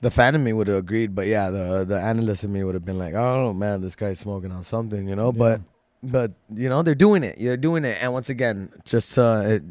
[0.00, 2.74] The fan in me would have agreed, but yeah, the the analyst in me would
[2.74, 5.32] have been like, "Oh man, this guy's smoking on something," you know.
[5.32, 5.60] But
[6.02, 7.36] but you know they're doing it.
[7.38, 9.62] They're doing it, and once again, just uh, it,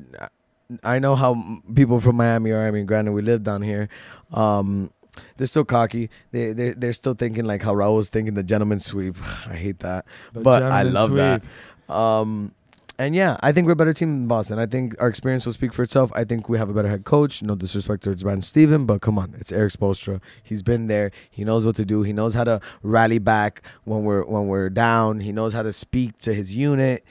[0.84, 2.68] I know how people from Miami are.
[2.68, 3.88] I mean, granted, we live down here.
[4.34, 4.92] Um,
[5.38, 6.10] they're still cocky.
[6.32, 9.16] They they they're still thinking like how Raul was thinking the gentleman sweep.
[9.48, 11.42] I hate that, The but I love that.
[11.90, 12.54] Um,
[13.00, 14.58] and yeah, I think we're a better team than Boston.
[14.60, 16.12] I think our experience will speak for itself.
[16.16, 17.44] I think we have a better head coach.
[17.44, 20.22] No disrespect to Van Steven, but come on, it's Erik Spoelstra.
[20.44, 21.12] He's been there.
[21.30, 22.02] He knows what to do.
[22.04, 25.20] He knows how to rally back when we're when we're down.
[25.20, 27.04] He knows how to speak to his unit.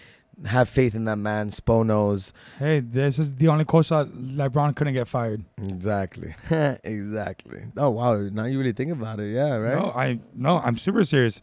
[0.44, 1.49] Have faith in that man.
[1.49, 5.44] Spo knows Hey, this is the only coach that LeBron couldn't get fired.
[5.62, 6.35] exactly,
[6.85, 7.62] exactly.
[7.77, 9.77] Oh wow, now you really think about it, yeah, right?
[9.79, 11.40] No, I no, I'm super serious.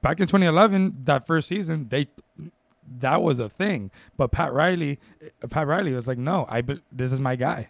[0.00, 2.08] Back in 2011, that first season, they
[2.98, 3.90] that was a thing.
[4.16, 4.98] But Pat Riley,
[5.50, 7.68] Pat Riley was like, "No, I be- this is my guy."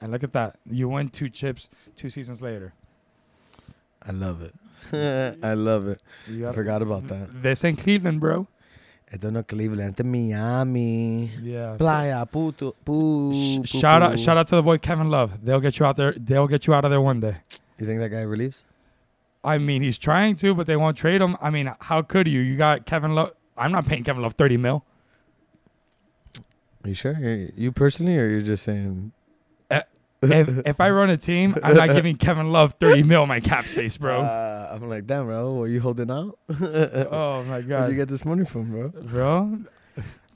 [0.00, 0.56] And look at that.
[0.70, 2.72] You win two chips two seasons later.
[4.06, 4.54] I love it.
[5.44, 6.02] I love it.
[6.28, 7.42] You I forgot about that.
[7.42, 8.46] This ain't Cleveland, bro.
[9.12, 11.30] Esto no es Cleveland, esto es Miami.
[11.42, 11.76] Yeah.
[11.76, 14.16] Playa, puto, pu, Sh- pu, shout out pu.
[14.16, 15.44] shout out to the boy Kevin Love.
[15.44, 16.14] They'll get you out there.
[16.16, 17.36] They'll get you out of there one day.
[17.78, 18.64] You think that guy relieves?
[19.44, 21.36] I mean, he's trying to, but they won't trade him.
[21.42, 22.40] I mean, how could you?
[22.40, 23.32] You got Kevin Love.
[23.62, 24.84] I'm not paying Kevin Love 30 mil.
[26.84, 27.16] Are you sure?
[27.56, 29.12] You- personally, or you're just saying?
[30.24, 33.66] if, if I run a team, I'm not giving Kevin Love 30 mil my cap
[33.66, 34.20] space, bro.
[34.20, 35.60] Uh, I'm like, damn, bro.
[35.62, 36.38] Are you holding out?
[36.48, 37.68] oh my god.
[37.68, 38.88] Where'd you get this money from, bro?
[38.88, 39.58] bro,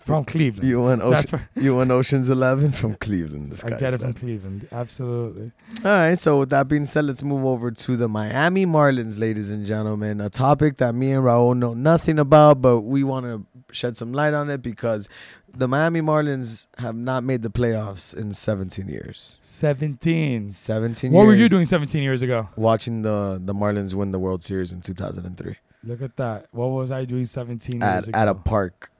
[0.07, 0.67] from Cleveland.
[0.69, 1.41] You won Ocean.
[1.55, 3.53] you won Ocean's Eleven from Cleveland.
[3.53, 4.15] This I guy get it from.
[4.15, 4.67] Cleveland.
[4.73, 5.53] Absolutely.
[5.85, 6.19] All right.
[6.19, 10.21] So with that being said, let's move over to the Miami Marlins, ladies and gentlemen.
[10.21, 14.13] A topic that me and Raul know nothing about, but we want to shed some
[14.13, 15.09] light on it because
[15.53, 19.39] the Miami Marlins have not made the playoffs in 17 years.
[19.43, 20.51] 17.
[20.51, 21.27] 17 What years.
[21.29, 22.49] were you doing 17 years ago?
[22.57, 26.47] Watching the the Marlins win the World Series in 2003 Look at that.
[26.51, 28.19] What was I doing 17 years at ago?
[28.19, 28.91] at a park.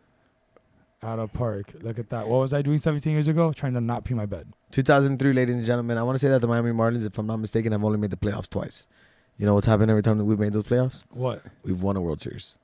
[1.03, 1.73] At a park.
[1.81, 2.27] Look at that.
[2.27, 3.53] What was I doing 17 years ago?
[3.53, 4.49] Trying to not pee my bed.
[4.73, 5.99] 2003, ladies and gentlemen.
[5.99, 8.11] I want to say that the Miami Marlins, if I'm not mistaken, have only made
[8.11, 8.87] the playoffs twice.
[9.39, 11.05] You know what's happened every time that we've made those playoffs?
[11.11, 11.43] What?
[11.63, 12.57] We've won a World Series.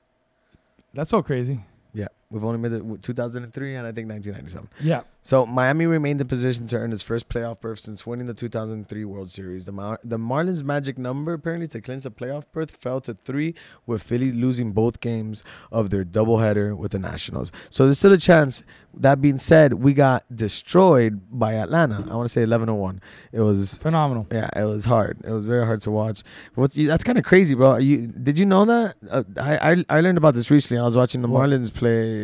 [0.93, 1.61] That's so crazy.
[1.93, 4.69] Yeah, we've only made it 2003 and I think 1997.
[4.81, 5.01] Yeah.
[5.21, 9.05] So Miami remained in position to earn its first playoff berth since winning the 2003
[9.05, 9.63] World Series.
[9.65, 13.55] The Mar- the Marlins' magic number apparently to clinch a playoff berth fell to three,
[13.85, 17.51] with Philly losing both games of their doubleheader with the Nationals.
[17.69, 18.63] So there's still a chance.
[18.95, 22.05] That being said, we got destroyed by Atlanta.
[22.11, 22.99] I want to say 11-1.
[23.31, 24.27] It was phenomenal.
[24.31, 25.19] Yeah, it was hard.
[25.23, 26.21] It was very hard to watch.
[26.55, 27.77] What that's kind of crazy, bro.
[27.77, 28.95] You did you know that?
[29.09, 30.79] Uh, I, I I learned about this recently.
[30.79, 31.49] I was watching the What?
[31.49, 32.22] Marlins play.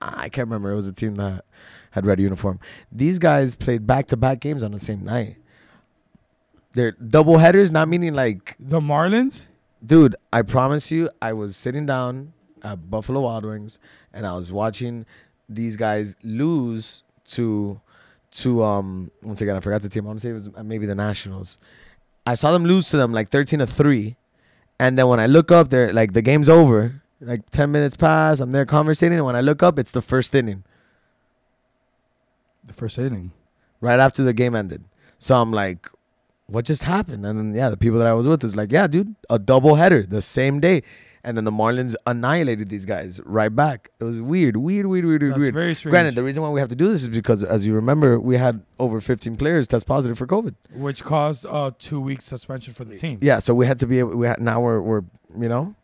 [0.00, 0.72] I can't remember.
[0.72, 1.44] It was a team that
[1.90, 2.60] had red uniform.
[2.92, 5.36] These guys played back to back games on the same night.
[6.72, 9.46] They're double headers, not meaning like the Marlins.
[9.84, 13.78] Dude, I promise you, I was sitting down at Buffalo Wild Wings
[14.12, 15.06] and I was watching
[15.48, 17.80] these guys lose to
[18.30, 20.04] to um once again I forgot the team.
[20.04, 21.58] I want to say it was uh, maybe the Nationals.
[22.26, 24.16] I saw them lose to them like thirteen to three,
[24.78, 27.02] and then when I look up, they're like the game's over.
[27.20, 30.34] Like ten minutes pass, I'm there conversating, and when I look up, it's the first
[30.34, 30.62] inning.
[32.64, 33.32] The first inning.
[33.80, 34.84] Right after the game ended.
[35.18, 35.88] So I'm like,
[36.46, 37.24] what just happened?
[37.26, 39.76] And then yeah, the people that I was with is like, yeah, dude, a double
[39.76, 40.82] header the same day.
[41.24, 43.90] And then the Marlins annihilated these guys right back.
[43.98, 45.54] It was weird, weird, weird, weird, That's weird.
[45.54, 45.92] very strange.
[45.92, 48.36] Granted, the reason why we have to do this is because, as you remember, we
[48.36, 50.54] had over 15 players test positive for COVID.
[50.74, 53.18] Which caused a two week suspension for the team.
[53.20, 53.98] Yeah, so we had to be.
[53.98, 55.02] able- We had now we're we're
[55.38, 55.74] you know.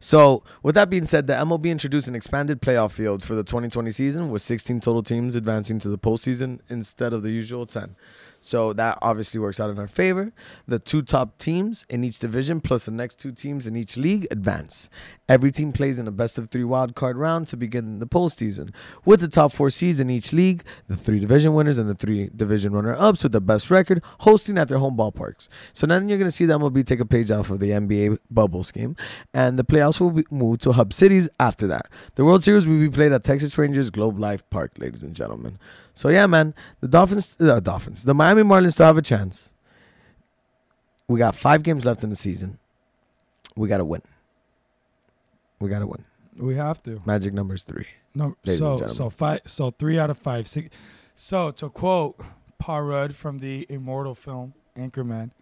[0.00, 3.90] So with that being said, the MLB introduced an expanded playoff field for the 2020
[3.90, 7.96] season, with 16 total teams advancing to the postseason instead of the usual 10.
[8.40, 10.32] So that obviously works out in our favor.
[10.66, 14.26] The two top teams in each division, plus the next two teams in each league,
[14.30, 14.88] advance.
[15.28, 18.72] Every team plays in a best of three wild card round to begin the postseason.
[19.04, 22.30] With the top four seeds in each league, the three division winners and the three
[22.34, 25.48] division runner ups with the best record hosting at their home ballparks.
[25.72, 28.18] So then you're going to see the MLB take a page out of the NBA
[28.30, 28.96] bubble scheme,
[29.34, 31.88] and the playoffs will be moved to hub cities after that.
[32.14, 35.58] The World Series will be played at Texas Rangers Globe Life Park, ladies and gentlemen.
[35.98, 39.52] So yeah, man, the Dolphins, uh, the Dolphins, the Miami Marlins still have a chance.
[41.08, 42.60] We got five games left in the season.
[43.56, 44.02] We got to win.
[45.58, 46.04] We got to win.
[46.36, 47.02] We have to.
[47.04, 47.88] Magic numbers three.
[48.14, 50.46] No, so so five, so three out of five.
[50.46, 50.68] Six.
[51.16, 52.20] So to quote
[52.60, 55.32] Paul Rudd from the immortal film Anchorman,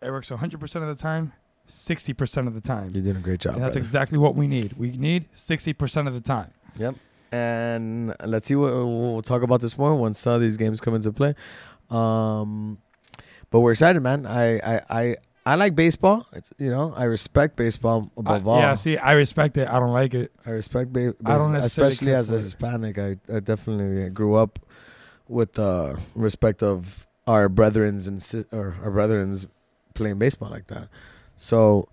[0.00, 1.32] it works 100 percent of the time,
[1.68, 2.90] 60 percent of the time.
[2.92, 3.54] You're doing a great job.
[3.54, 3.78] And that's brother.
[3.78, 4.72] exactly what we need.
[4.72, 6.50] We need 60 percent of the time.
[6.76, 6.96] Yep.
[7.32, 10.94] And let's see what we'll talk about this more once some of these games come
[10.94, 11.34] into play.
[11.90, 12.78] Um,
[13.50, 14.26] but we're excited, man.
[14.26, 15.16] I I I,
[15.46, 16.26] I like baseball.
[16.32, 18.58] It's you know I respect baseball above Uh, all.
[18.60, 19.66] yeah, see, I respect it.
[19.68, 20.30] I don't like it.
[20.46, 22.38] I respect ba- I don't baseball, necessarily especially as a.
[22.38, 22.98] Hispanic.
[22.98, 24.58] I, I definitely grew up
[25.28, 29.46] with the respect of our brethrens and sis- or our brethrens
[29.94, 30.88] playing baseball like that.
[31.36, 31.88] So,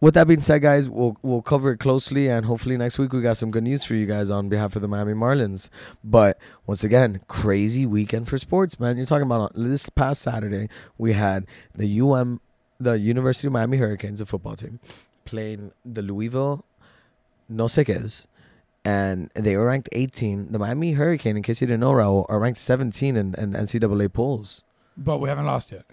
[0.00, 3.22] with that being said, guys, we'll we'll cover it closely, and hopefully next week we
[3.22, 5.70] got some good news for you guys on behalf of the Miami Marlins.
[6.04, 8.96] But once again, crazy weekend for sports, man.
[8.96, 12.40] You're talking about this past Saturday we had the UM,
[12.78, 14.80] the University of Miami Hurricanes, the football team,
[15.24, 16.64] playing the Louisville
[17.48, 18.26] no sé
[18.84, 20.52] and they were ranked 18.
[20.52, 24.12] The Miami Hurricane, in case you didn't know, Raul, are ranked 17 in, in NCAA
[24.12, 24.62] polls.
[24.96, 25.84] But we haven't lost yet.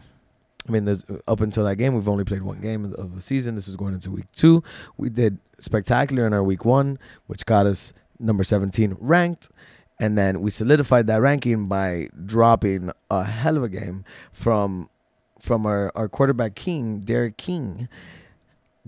[0.68, 3.56] I mean, there's up until that game, we've only played one game of- the season.
[3.56, 4.64] This is going into week two.
[4.98, 9.50] We did spectacular in our week one, which got us number 17 ranked.
[10.00, 14.90] And then we solidified that ranking by dropping a hell of a game from
[15.40, 17.90] from our, our quarterback king, D'Eriq King.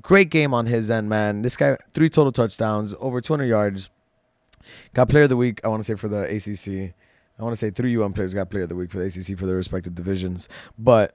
[0.02, 1.42] Great game on his end, man.
[1.42, 3.90] This guy, three total touchdowns, over 200 yards.
[4.94, 6.94] Got player of the week, I want to say, for the ACC.
[7.38, 9.38] I want to say three UM players got player of the week for the ACC
[9.38, 10.48] for their respective divisions.
[10.80, 11.14] But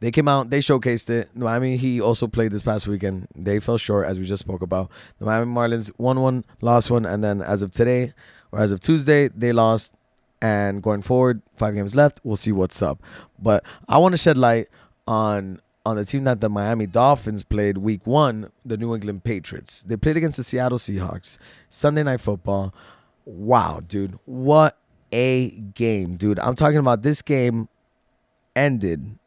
[0.00, 1.34] they came out, they showcased it.
[1.34, 3.26] Miami, he also played this past weekend.
[3.34, 4.90] They fell short, as we just spoke about.
[5.18, 8.12] The Miami Marlins won one, lost one, and then as of today,
[8.52, 9.94] or as of Tuesday, they lost.
[10.40, 12.20] And going forward, five games left.
[12.22, 13.02] We'll see what's up.
[13.40, 14.68] But I want to shed light
[15.08, 19.82] on on the team that the Miami Dolphins played week one, the New England Patriots.
[19.82, 21.38] They played against the Seattle Seahawks.
[21.70, 22.72] Sunday night football.
[23.24, 24.18] Wow, dude.
[24.26, 24.76] What
[25.10, 26.38] a game, dude.
[26.38, 27.68] I'm talking about this game
[28.54, 29.18] ended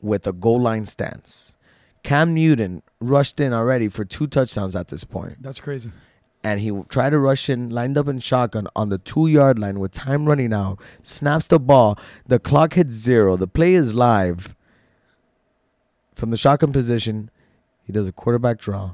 [0.00, 1.56] with a goal line stance.
[2.02, 5.42] Cam Newton rushed in already for two touchdowns at this point.
[5.42, 5.90] That's crazy.
[6.42, 9.78] And he tried to rush in, lined up in shotgun on the two yard line
[9.78, 11.98] with time running out, snaps the ball.
[12.26, 13.36] The clock hits zero.
[13.36, 14.56] The play is live.
[16.14, 17.30] From the shotgun position,
[17.84, 18.92] he does a quarterback draw.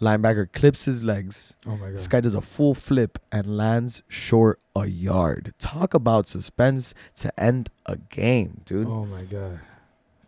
[0.00, 1.56] Linebacker clips his legs.
[1.66, 1.96] Oh my god.
[1.96, 5.54] This guy does a full flip and lands short a yard.
[5.58, 8.88] Talk about suspense to end a game, dude.
[8.88, 9.60] Oh my god.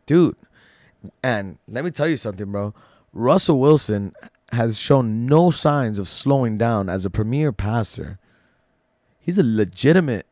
[0.06, 0.36] Dude.
[1.22, 2.74] And let me tell you something, bro.
[3.12, 4.14] Russell Wilson
[4.52, 8.18] has shown no signs of slowing down as a premier passer.
[9.20, 10.26] He's a legitimate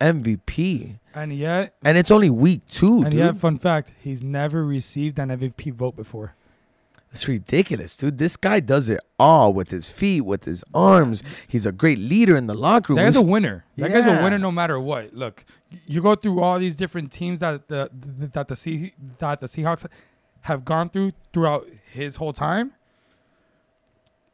[0.00, 0.98] MVP.
[1.14, 3.14] And yet, And it's only week two, and dude.
[3.20, 6.34] yet, fun fact: he's never received an MVP vote before.
[7.14, 8.18] That's ridiculous, dude.
[8.18, 11.22] This guy does it all with his feet, with his arms.
[11.46, 12.96] He's a great leader in the locker room.
[12.96, 13.64] That guy's a winner.
[13.76, 15.14] That guy's a winner no matter what.
[15.14, 15.44] Look,
[15.86, 17.88] you go through all these different teams that the
[18.32, 19.86] that the sea that the Seahawks
[20.40, 22.72] have gone through throughout his whole time.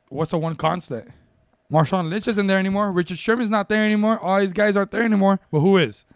[0.09, 1.11] What's the one constant?
[1.71, 2.91] Marshawn Lynch isn't there anymore.
[2.93, 4.19] Richard Sherman's not there anymore.
[4.19, 5.39] All these guys aren't there anymore.
[5.53, 6.07] But who is?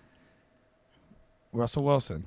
[1.53, 2.25] Russell Wilson.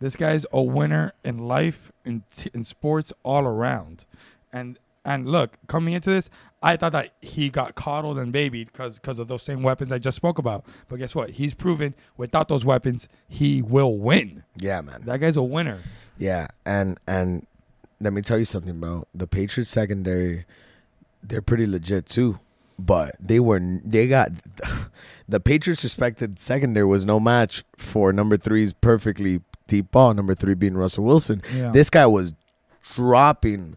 [0.00, 4.06] This guy's a winner in life, in t- in sports, all around.
[4.52, 6.28] And and look, coming into this,
[6.62, 9.98] I thought that he got coddled and babied because because of those same weapons I
[9.98, 10.64] just spoke about.
[10.88, 11.30] But guess what?
[11.30, 14.44] He's proven without those weapons, he will win.
[14.60, 15.02] Yeah, man.
[15.04, 15.78] That guy's a winner.
[16.18, 17.46] Yeah, and and
[18.00, 19.06] let me tell you something, bro.
[19.14, 20.46] The Patriots secondary,
[21.22, 22.38] they're pretty legit too.
[22.78, 24.32] But they were they got
[25.28, 30.12] the Patriots respected secondary was no match for number three's perfectly deep ball.
[30.14, 31.40] Number three being Russell Wilson.
[31.54, 31.70] Yeah.
[31.70, 32.34] This guy was
[32.94, 33.76] dropping.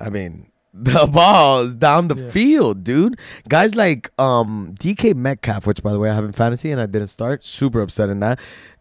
[0.00, 2.30] I mean, the balls down the Yeah.
[2.30, 3.18] field, dude.
[3.48, 6.86] Guys like um DK Metcalf, which by the way I have in fantasy and I
[6.86, 7.44] didn't start.
[7.44, 8.40] Super upset in that.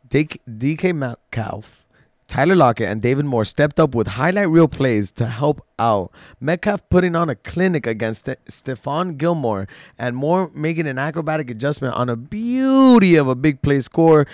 [0.09, 1.85] DK, Metcalf,
[2.27, 6.11] Tyler Lockett, and David Moore stepped up with highlight reel plays to help out.
[6.41, 11.93] Metcalf putting on a clinic against Ste- Stephon Gilmore, and Moore making an acrobatic adjustment
[11.95, 14.27] on a beauty of a big play score.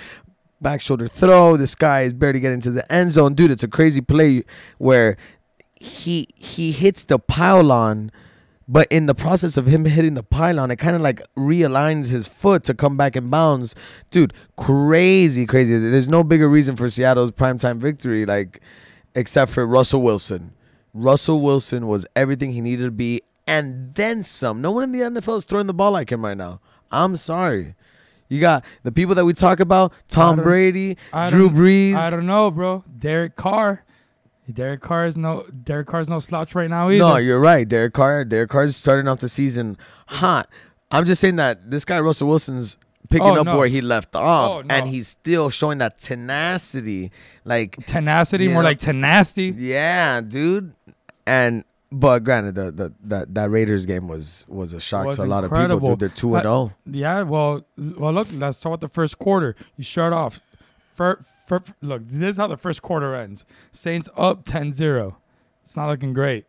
[0.62, 1.58] Back shoulder throw.
[1.58, 3.52] This guy is barely getting to the end zone, dude.
[3.52, 4.44] It's a crazy play
[4.78, 5.18] where
[5.76, 8.12] he he hits the pylon,
[8.68, 12.28] but in the process of him hitting the pylon, it kind of like realigns his
[12.28, 13.76] foot to come back in bounds,
[14.10, 14.34] dude.
[14.58, 15.78] Crazy, crazy.
[15.78, 18.62] There's no bigger reason for Seattle's primetime victory, like
[19.16, 20.54] except for Russell Wilson.
[20.94, 24.62] Russell Wilson was everything he needed to be, and then some.
[24.62, 26.60] No one in the NFL is throwing the ball like him right now.
[26.92, 27.76] I'm sorry.
[28.30, 30.98] You got the people that we talk about: Tom Brady,
[31.30, 31.96] Drew Brees.
[31.96, 32.84] I don't know, bro.
[32.98, 33.84] Derek Carr.
[34.52, 37.00] Derek Carr is no Derek Carr is no slouch right now either.
[37.00, 37.68] No, you're right.
[37.68, 38.24] Derek Carr.
[38.24, 40.48] Derek Carr is starting off the season hot.
[40.90, 42.78] I'm just saying that this guy Russell Wilson's
[43.10, 43.58] picking Oh, up no.
[43.58, 44.74] where he left off, Oh, no.
[44.74, 47.12] and he's still showing that tenacity.
[47.44, 48.70] Like tenacity, more know?
[48.70, 49.54] like tenacity.
[49.58, 50.74] yeah, dude.
[51.26, 55.24] And but granted, the, the that that Raiders game was was a shock was to
[55.24, 55.80] a lot of people.
[55.80, 56.72] Dude, they're two and oh.
[56.90, 56.96] Zero.
[56.98, 59.56] Yeah, well, well, look, let's talk about the first quarter.
[59.78, 60.42] You start off,
[60.94, 63.46] fir- fir- look, this is how the first quarter ends.
[63.72, 65.16] Saints up 10-0.
[65.64, 66.46] It's not looking great.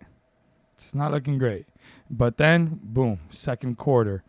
[0.74, 1.66] It's not looking great.
[2.10, 4.24] But then, boom, second quarter.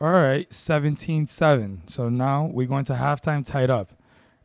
[0.00, 1.90] All right, 17-7.
[1.90, 3.92] So now we go into halftime tied up.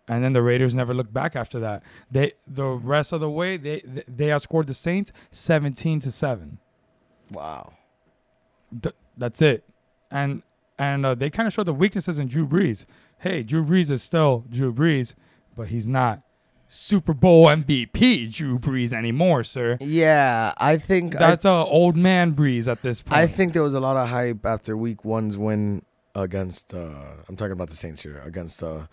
[0.10, 1.84] And then the Raiders never looked back after that.
[2.12, 6.58] They the rest of the way they they, they outscored the Saints 17 to 7.
[7.32, 7.74] Wow.
[8.82, 9.64] Th- that's it.
[10.10, 10.42] And
[10.80, 12.86] and uh, they kind of showed the weaknesses in Drew Brees.
[13.20, 15.14] Hey, Drew Brees is still Drew Brees,
[15.56, 16.24] but he's not
[16.68, 19.78] Super Bowl MVP Drew Brees anymore, sir.
[19.82, 23.18] Yeah, I think That's a old man Brees at this point.
[23.18, 25.84] I think there was a lot of hype after Week One's win
[26.16, 26.74] against.
[26.74, 26.94] Uh,
[27.28, 28.88] I'm talking about the Saints here against uh,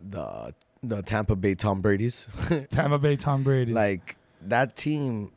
[0.00, 2.28] the the Tampa Bay Tom Brady's.
[2.70, 3.74] Tampa Bay Tom Brady's.
[3.74, 5.32] like that team,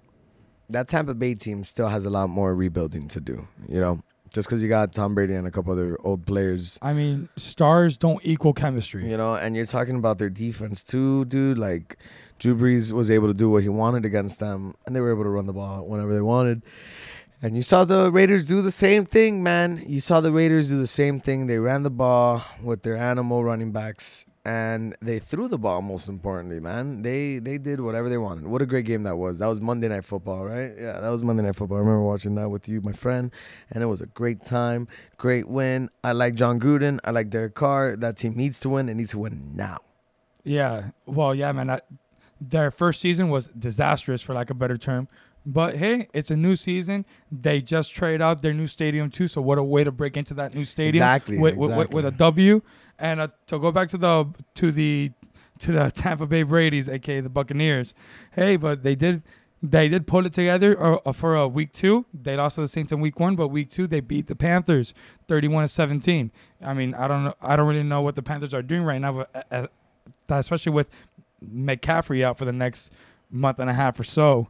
[0.70, 3.48] that Tampa Bay team still has a lot more rebuilding to do.
[3.68, 6.80] You know, just because you got Tom Brady and a couple other old players.
[6.82, 9.10] I mean, stars don't equal chemistry.
[9.10, 11.58] You know, and you're talking about their defense too, dude.
[11.58, 11.98] Like
[12.40, 15.24] Drew Brees was able to do what he wanted against them, and they were able
[15.24, 16.64] to run the ball whenever they wanted.
[17.42, 19.84] And you saw the Raiders do the same thing, man.
[19.86, 21.48] You saw the Raiders do the same thing.
[21.48, 25.82] They ran the ball with their animal running backs, and they threw the ball.
[25.82, 28.48] Most importantly, man, they they did whatever they wanted.
[28.48, 29.40] What a great game that was.
[29.40, 30.72] That was Monday Night Football, right?
[30.78, 31.78] Yeah, that was Monday Night Football.
[31.78, 33.32] I remember watching that with you, my friend,
[33.72, 35.90] and it was a great time, great win.
[36.04, 37.00] I like Jon Gruden.
[37.04, 37.96] I like Derek Carr.
[37.96, 38.90] That team needs to win.
[38.90, 39.80] It needs to win now.
[40.44, 40.90] Yeah.
[41.06, 41.68] Well, yeah, man.
[41.68, 41.86] That,
[42.42, 45.08] their first season was disastrous, for lack of a better term.
[45.46, 47.06] But hey, it's a new season.
[47.32, 49.28] They just trade out their new stadium too.
[49.28, 52.06] So what a way to break into that new stadium Exactly, with, with- with, with
[52.06, 52.62] a W.
[52.98, 55.12] And uh, to go back to the to the
[55.60, 57.94] to the Tampa Bay Brady's, aka the Buccaneers.
[58.32, 59.22] Hey, but they did
[59.62, 62.06] they did pull it together uh, uh, for a week two.
[62.14, 64.94] They lost to the Saints in week one, but week two they beat the Panthers,
[65.28, 66.32] thirty-one to seventeen.
[66.62, 67.34] I mean, I don't know.
[67.42, 69.68] I don't really know what the Panthers are doing right now, but uh,
[70.32, 70.90] uh, especially with
[71.46, 72.92] McCaffrey out for the next
[73.30, 74.50] month and a half or so.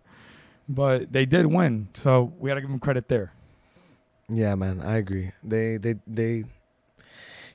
[0.69, 3.33] But they did win, so we got to give them credit there.
[4.29, 5.31] Yeah, man, I agree.
[5.43, 6.43] They they they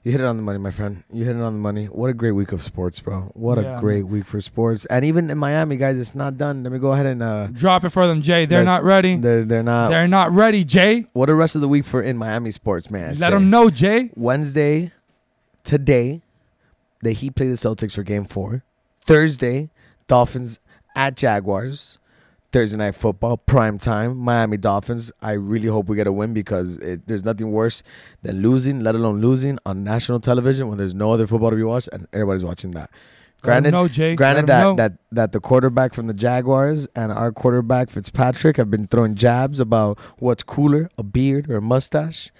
[0.05, 1.03] you hit it on the money, my friend.
[1.13, 1.87] You hit it on the money.
[1.87, 3.31] What a great week of sports, bro.
[3.35, 4.85] What Yeah, a great week for sports.
[4.87, 6.63] And even in Miami, guys, it's not done.
[6.63, 8.47] Let me go ahead and uh Drop it for them, Jay.
[8.47, 9.17] They're not ready.
[9.17, 11.07] They're they're not They're not ready, Jay.
[11.15, 13.05] What a rest of the week for in Miami sports, man.
[13.05, 13.31] I Let say.
[13.31, 14.11] them know, Jay.
[14.15, 14.93] Wednesday,
[15.65, 16.23] today,
[17.03, 18.63] the Heat play the Celtics for game four.
[19.01, 19.71] Thursday,
[20.07, 20.61] Dolphins
[20.95, 21.99] at Jaguars.
[22.51, 25.13] Thursday night football, prime time, Miami Dolphins.
[25.21, 27.83] I really hope we get a win because it, there's nothing worse
[28.23, 31.63] than losing, let alone losing on national television when there's no other football to be
[31.63, 32.91] watched and everybody's watching that.
[33.41, 34.75] Granted, know, granted that, know.
[34.75, 39.61] that that the quarterback from the Jaguars and our quarterback Fitzpatrick have been throwing jabs
[39.61, 42.33] about what's cooler, a beard or a mustache.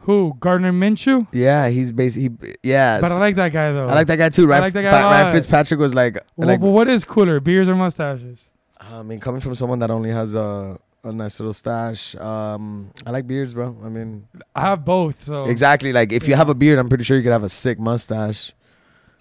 [0.00, 0.36] Who?
[0.40, 1.28] Gardner Minshew?
[1.32, 3.00] Yeah, he's basically yeah.
[3.00, 3.88] But I like that guy though.
[3.88, 4.52] I like that guy too.
[4.52, 5.32] I like that guy Ryan.
[5.32, 8.48] Fitzpatrick was like, Well, like but what is cooler, beards or mustaches?
[8.80, 12.16] I mean, coming from someone that only has a a nice little stash.
[12.16, 13.76] Um, I like beards, bro.
[13.84, 15.22] I mean, I have both.
[15.22, 15.92] So exactly.
[15.92, 18.52] Like if you have a beard, I'm pretty sure you could have a sick mustache.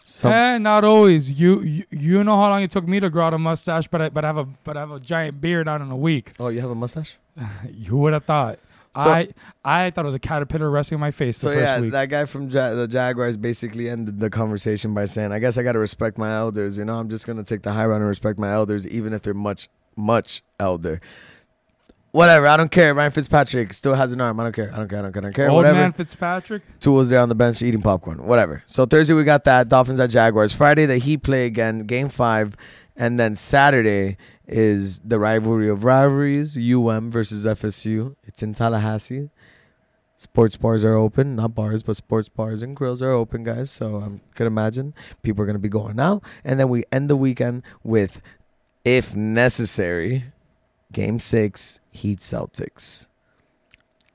[0.08, 1.32] Some, eh, not always.
[1.32, 4.02] You, you you know how long it took me to grow out a mustache, but
[4.02, 6.34] I but I have a but I have a giant beard out in a week.
[6.40, 7.18] oh, you have a mustache?
[7.88, 8.60] Who would have thought?
[8.96, 9.28] So- I
[9.64, 11.92] I thought it was a caterpillar resting on my face So the first yeah, week.
[11.92, 15.64] that guy from ja- the Jaguars basically ended the conversation by saying, "I guess I
[15.64, 16.78] got to respect my elders.
[16.78, 19.22] You know, I'm just gonna take the high road and respect my elders, even if
[19.22, 19.68] they're much,
[19.98, 21.02] much elder.
[22.12, 22.48] Whatever.
[22.48, 22.94] I don't care.
[22.94, 24.40] Ryan Fitzpatrick still has an arm.
[24.40, 24.72] I don't care.
[24.74, 25.00] I don't care.
[25.00, 25.22] I don't care.
[25.22, 25.50] I don't care.
[25.50, 25.80] Old Whatever.
[25.80, 26.62] man Fitzpatrick.
[26.80, 28.26] Two was there on the bench eating popcorn.
[28.26, 28.64] Whatever.
[28.68, 30.54] So Thursday we got that Dolphins at Jaguars.
[30.54, 32.56] Friday the Heat play again, Game Five,
[32.96, 34.16] and then Saturday
[34.48, 38.16] is the rivalry of rivalries, UM versus FSU.
[38.26, 39.30] It's in Tallahassee.
[40.18, 43.70] Sports bars are open, not bars, but sports bars and grills are open, guys.
[43.70, 44.94] So I could imagine
[45.24, 48.22] people are gonna be going out, and then we end the weekend with,
[48.86, 50.26] if necessary,
[50.92, 53.08] Game Six Heat Celtics.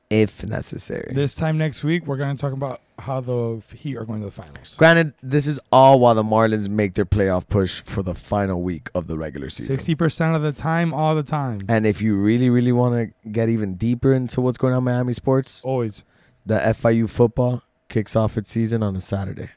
[0.09, 1.13] If necessary.
[1.15, 4.27] This time next week, we're going to talk about how the Heat are going to
[4.27, 4.77] the finals.
[4.77, 8.91] Granted, this is all while the Marlins make their playoff push for the final week
[8.95, 9.73] of the regular season.
[9.73, 11.63] Sixty percent of the time, all the time.
[11.69, 14.85] And if you really, really want to get even deeper into what's going on in
[14.85, 16.03] Miami sports, Always.
[16.47, 19.51] the FIU football kicks off its season on a Saturday.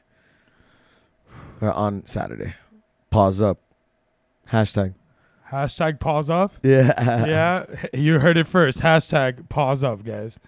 [1.60, 2.54] Or on Saturday.
[3.10, 3.58] Pause up.
[4.50, 4.94] Hashtag.
[5.50, 6.52] Hashtag pause up.
[6.62, 7.26] Yeah.
[7.26, 8.80] yeah, you heard it first.
[8.80, 10.38] Hashtag pause up, guys.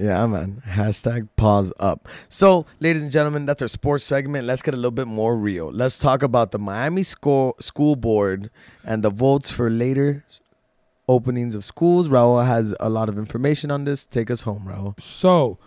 [0.00, 0.62] Yeah, man.
[0.66, 2.08] Hashtag pause up.
[2.30, 4.46] So, ladies and gentlemen, that's our sports segment.
[4.46, 5.70] Let's get a little bit more real.
[5.70, 8.50] Let's talk about the Miami School School Board
[8.82, 10.24] and the votes for later
[11.06, 12.08] openings of schools.
[12.08, 14.06] Raul has a lot of information on this.
[14.06, 14.98] Take us home, Raul.
[14.98, 15.58] So,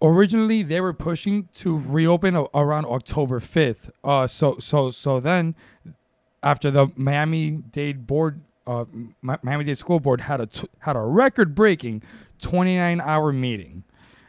[0.00, 3.90] originally they were pushing to reopen around October 5th.
[4.02, 5.54] Uh so so so then
[6.42, 8.84] after the Miami-Dade board uh
[9.22, 12.02] Miami-Dade school board had a t- had a record-breaking
[12.40, 13.84] 29-hour meeting.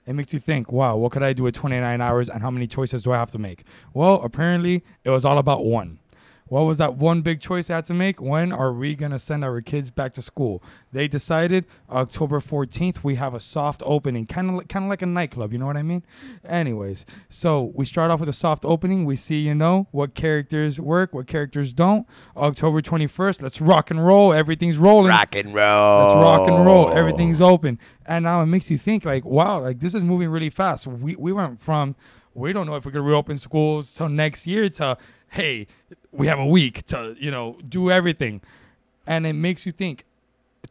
[0.06, 2.68] It makes you think, wow, what could I do with 29 hours and how many
[2.68, 3.64] choices do I have to make?
[3.94, 6.00] Well, apparently it was all about one.
[6.48, 8.22] What was that one big choice I had to make?
[8.22, 10.64] When are we going to send our kids back to school?
[10.91, 15.06] They decided October 14th, we have a soft opening, kind of kind of like a
[15.06, 16.04] nightclub, you know what I mean?
[16.48, 19.06] Anyways, so we start off with a soft opening.
[19.06, 22.08] We see, you know, what characters work, what characters don't.
[22.36, 24.34] October 21st, let's rock and roll.
[24.34, 25.10] Everything's rolling.
[25.10, 26.08] Rock and roll.
[26.08, 26.91] Let's rock and roll.
[26.91, 27.80] Everything's open.
[28.06, 30.88] And now it makes you think like, wow, like this is moving really fast.
[30.88, 31.96] We we went from
[32.36, 34.98] we don't know if we could reopen schools till next year to
[35.34, 35.68] hey,
[36.12, 38.42] we have a week to, you know, do everything.
[39.06, 40.06] And it makes you think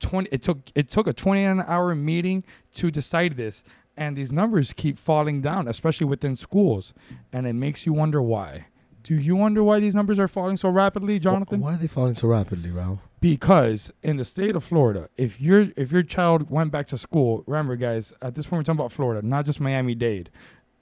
[0.01, 2.43] 20 it took it took a 29 hour meeting
[2.75, 3.63] to decide this
[3.97, 6.95] and these numbers keep falling down especially within schools
[7.31, 8.65] and it makes you wonder why
[9.03, 12.15] do you wonder why these numbers are falling so rapidly jonathan Why are they falling
[12.15, 13.01] so rapidly, Raul?
[13.21, 17.45] because in the state of Florida, if your if your child went back to school,
[17.47, 20.31] remember guys, at this point we're talking about Florida, not just Miami Dade.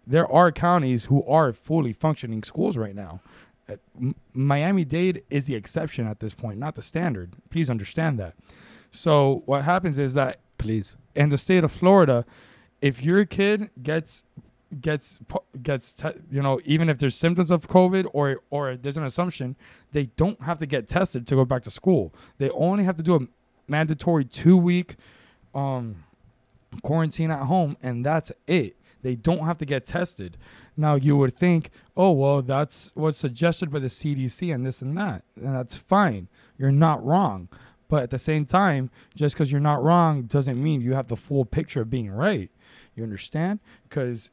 [0.07, 3.20] There are counties who are fully functioning schools right now.
[4.33, 7.35] Miami Dade is the exception at this point, not the standard.
[7.51, 8.35] Please understand that.
[8.91, 10.97] So what happens is that Please.
[11.14, 12.25] in the state of Florida,
[12.81, 14.25] if your kid gets
[14.81, 15.18] gets
[15.62, 19.57] gets te- you know even if there's symptoms of COVID or or there's an assumption,
[19.93, 22.14] they don't have to get tested to go back to school.
[22.39, 23.21] They only have to do a
[23.68, 24.97] mandatory two week
[25.55, 26.05] um,
[26.83, 28.77] quarantine at home, and that's it.
[29.03, 30.36] They don't have to get tested.
[30.76, 34.96] Now you would think, oh well, that's what's suggested by the CDC and this and
[34.98, 36.28] that, and that's fine.
[36.59, 37.48] You're not wrong.
[37.88, 41.16] But at the same time, just because you're not wrong doesn't mean you have the
[41.16, 42.51] full picture of being right.
[42.94, 43.59] You understand?
[43.88, 44.30] Because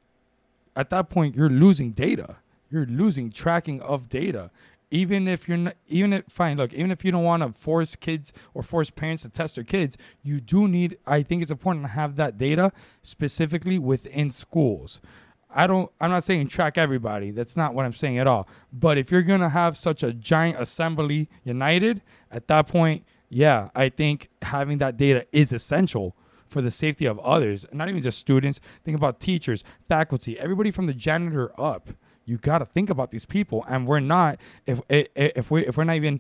[0.76, 2.36] at that point, you're losing data.
[2.70, 4.52] You're losing tracking of data.
[4.90, 7.96] Even if you're not, even if, fine, look, even if you don't want to force
[7.96, 11.86] kids or force parents to test their kids, you do need, I think it's important
[11.86, 12.72] to have that data
[13.02, 15.02] specifically within schools.
[15.50, 17.32] I don't, I'm not saying track everybody.
[17.32, 18.48] That's not what I'm saying at all.
[18.72, 23.70] But if you're going to have such a giant assembly united, at that point, yeah,
[23.76, 26.16] I think having that data is essential
[26.48, 28.62] for the safety of others, not even just students.
[28.86, 31.90] Think about teachers, faculty, everybody from the janitor up.
[32.28, 35.86] You got to think about these people, and we're not if if we if we're
[35.86, 36.20] not even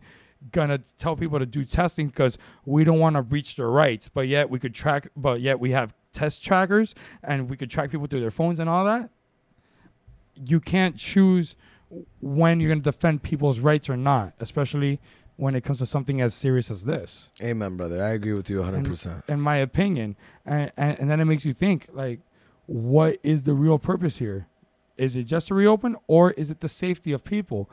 [0.51, 4.27] gonna tell people to do testing because we don't want to breach their rights, but
[4.27, 8.07] yet we could track, but yet we have test trackers and we could track people
[8.07, 9.09] through their phones and all that.
[10.45, 11.55] You can't choose
[12.21, 14.99] when you're gonna defend people's rights or not, especially
[15.35, 18.03] when it comes to something as serious as this Amen, brother.
[18.03, 19.27] I agree with you 100%.
[19.27, 20.15] in my opinion.
[20.45, 22.21] And, and, and then it makes you think, like,
[22.65, 24.47] what is the real purpose here?
[24.97, 27.69] Is it just to reopen or is it the safety of people?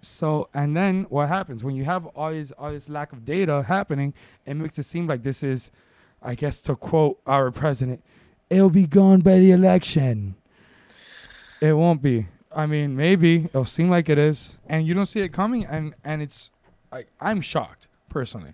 [0.00, 3.64] So, and then what happens when you have all this, all this lack of data
[3.66, 4.14] happening,
[4.44, 5.70] it makes it seem like this is,
[6.22, 8.02] I guess, to quote our president,
[8.50, 10.36] it'll be gone by the election.
[11.60, 12.28] It won't be.
[12.54, 15.94] I mean, maybe it'll seem like it is, and you don't see it coming, and
[16.04, 16.50] and it's,
[16.90, 18.52] I, I'm shocked personally.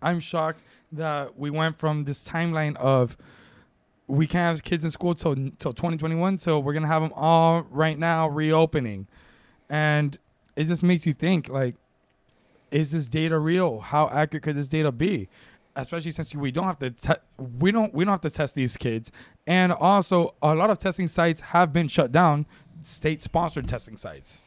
[0.00, 0.62] I'm shocked
[0.92, 3.16] that we went from this timeline of
[4.10, 7.62] we can't have kids in school till till 2021, so we're gonna have them all
[7.70, 9.06] right now reopening,
[9.68, 10.18] and
[10.56, 11.76] it just makes you think like,
[12.70, 13.80] is this data real?
[13.80, 15.28] How accurate could this data be?
[15.76, 17.20] Especially since we don't have to te-
[17.58, 19.12] we don't we don't have to test these kids,
[19.46, 22.46] and also a lot of testing sites have been shut down,
[22.82, 24.42] state sponsored testing sites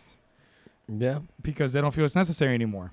[0.90, 1.20] Yeah.
[1.42, 2.92] because they don't feel it's necessary anymore.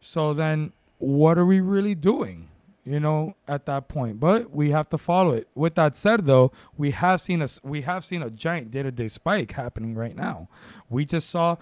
[0.00, 2.48] So then, what are we really doing?
[2.86, 4.20] You know, at that point.
[4.20, 5.48] But we have to follow it.
[5.54, 8.92] With that said, though, we have seen a we have seen a giant day to
[8.92, 10.48] day spike happening right now.
[10.88, 11.56] We just saw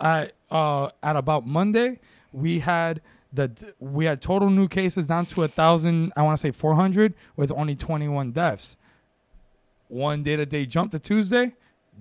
[0.00, 2.00] at uh at about Monday
[2.32, 3.00] we had
[3.32, 6.12] the we had total new cases down to a thousand.
[6.16, 8.76] I want to say four hundred with only twenty one deaths.
[9.88, 11.54] One day to day jump to Tuesday,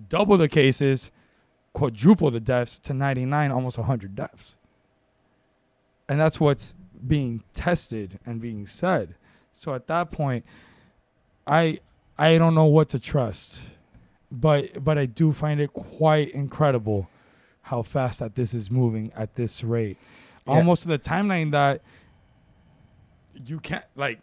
[0.10, 1.12] double the cases,
[1.74, 4.58] quadruple the deaths to ninety nine, almost hundred deaths
[6.10, 6.74] and that's what's
[7.06, 9.16] being tested and being said.
[9.54, 10.46] So at that point,
[11.48, 11.80] I
[12.18, 13.62] I don't know what to trust,
[14.32, 17.10] but but I do find it quite incredible
[17.64, 19.98] how fast that this is moving at this rate,
[20.48, 20.54] Yeah.
[20.56, 21.82] almost to the timeline that
[23.46, 24.20] you can't like.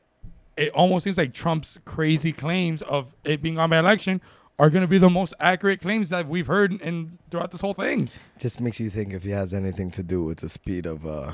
[0.57, 4.23] It almost seems like Trump's crazy claims of it being on by election
[4.59, 7.75] are going to be the most accurate claims that we've heard in throughout this whole
[7.75, 8.09] thing.
[8.39, 11.07] Just makes you think if he has anything to do with the speed of.
[11.07, 11.33] uh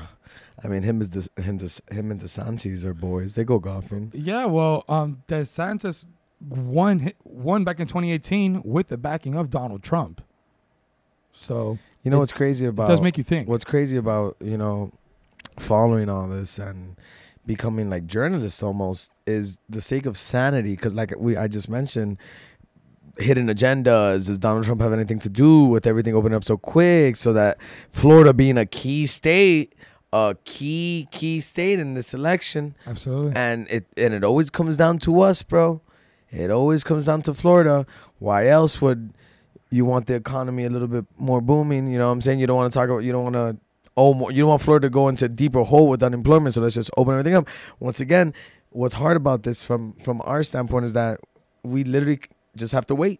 [0.63, 3.35] I mean, him is this, him, this, him and DeSantis are boys.
[3.35, 4.11] They go golfing.
[4.15, 6.05] Yeah, well, um, DeSantis
[6.47, 10.21] won won back in 2018 with the backing of Donald Trump.
[11.31, 12.85] So You know it- what's crazy about?
[12.85, 13.47] It does make you think.
[13.47, 14.91] What's crazy about you know
[15.59, 16.95] following all this and
[17.45, 20.71] becoming like journalists almost is the sake of sanity.
[20.75, 22.17] Because like we, I just mentioned,
[23.17, 24.27] hidden agendas.
[24.27, 27.15] Does Donald Trump have anything to do with everything opening up so quick?
[27.15, 27.57] So that
[27.91, 29.75] Florida being a key state,
[30.11, 33.33] a key key state in this election, Absolutely.
[33.35, 35.81] and it and it always comes down to us, bro.
[36.31, 37.85] It always comes down to Florida.
[38.19, 39.13] Why else would
[39.69, 41.91] you want the economy a little bit more booming?
[41.91, 42.39] You know what I'm saying?
[42.39, 43.57] You don't want to talk about you don't want to
[43.95, 46.61] oh more, you don't want Florida to go into a deeper hole with unemployment, so
[46.61, 47.47] let's just open everything up.
[47.79, 48.33] Once again,
[48.69, 51.19] what's hard about this from from our standpoint is that
[51.63, 52.19] we literally
[52.55, 53.19] just have to wait.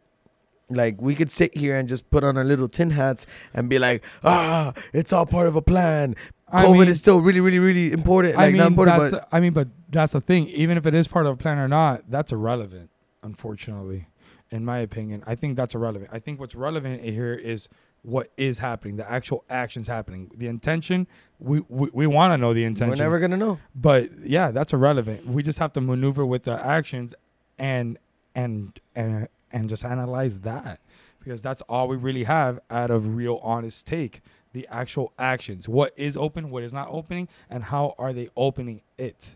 [0.69, 3.77] Like we could sit here and just put on our little tin hats and be
[3.79, 6.15] like, ah, it's all part of a plan.
[6.51, 8.37] I COVID mean- is still really, really, really important.
[8.37, 10.47] I Like not mean, important, that's but I mean, but that's the thing.
[10.47, 12.89] Even if it is part of a plan or not, that's irrelevant.
[13.23, 14.07] Unfortunately,
[14.51, 16.11] in my opinion, I think that's irrelevant.
[16.13, 17.69] I think what's relevant here is
[18.03, 21.07] what is happening, the actual actions happening, the intention.
[21.39, 22.89] We we, we want to know the intention.
[22.97, 23.59] we're never gonna know.
[23.75, 25.25] But yeah, that's irrelevant.
[25.25, 27.13] We just have to maneuver with the actions
[27.57, 27.97] and
[28.35, 30.79] and and and just analyze that
[31.19, 34.21] because that's all we really have out of real honest take.
[34.53, 35.67] The actual actions.
[35.67, 39.35] What is open, what is not opening, and how are they opening it?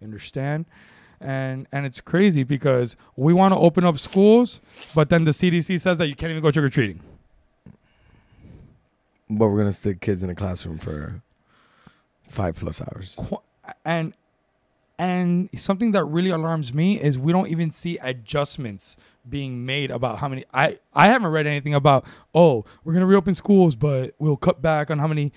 [0.00, 0.66] You understand?
[1.20, 4.60] And and it's crazy because we want to open up schools,
[4.94, 7.00] but then the CDC says that you can't even go trick or treating.
[9.28, 11.22] But we're gonna stick kids in a classroom for
[12.28, 13.16] five plus hours.
[13.18, 13.38] Qu-
[13.84, 14.14] and
[15.00, 20.18] and something that really alarms me is we don't even see adjustments being made about
[20.18, 24.36] how many I I haven't read anything about oh we're gonna reopen schools but we'll
[24.36, 25.32] cut back on how many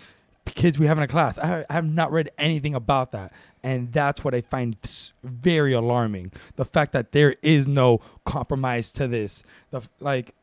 [0.46, 1.38] kids we have in a class.
[1.38, 3.32] I, I have not read anything about that.
[3.64, 4.76] And that's what I find
[5.24, 6.34] very alarming.
[6.58, 9.44] The fact that there is no compromise to this.
[9.72, 10.36] The like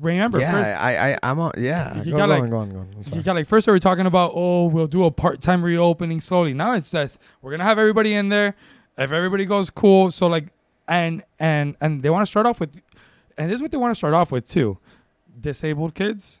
[0.00, 1.52] remember yeah, first- I, I, I'm on.
[1.56, 2.88] Yeah, you go, got go like, on, go on, go on.
[3.12, 6.20] You got like first we were talking about oh we'll do a part time reopening
[6.20, 6.54] slowly.
[6.54, 8.54] Now it says we're gonna have everybody in there.
[8.98, 10.48] If everybody goes cool, so like
[10.88, 12.80] and and and they want to start off with,
[13.36, 14.78] and this is what they want to start off with too,
[15.40, 16.40] disabled kids,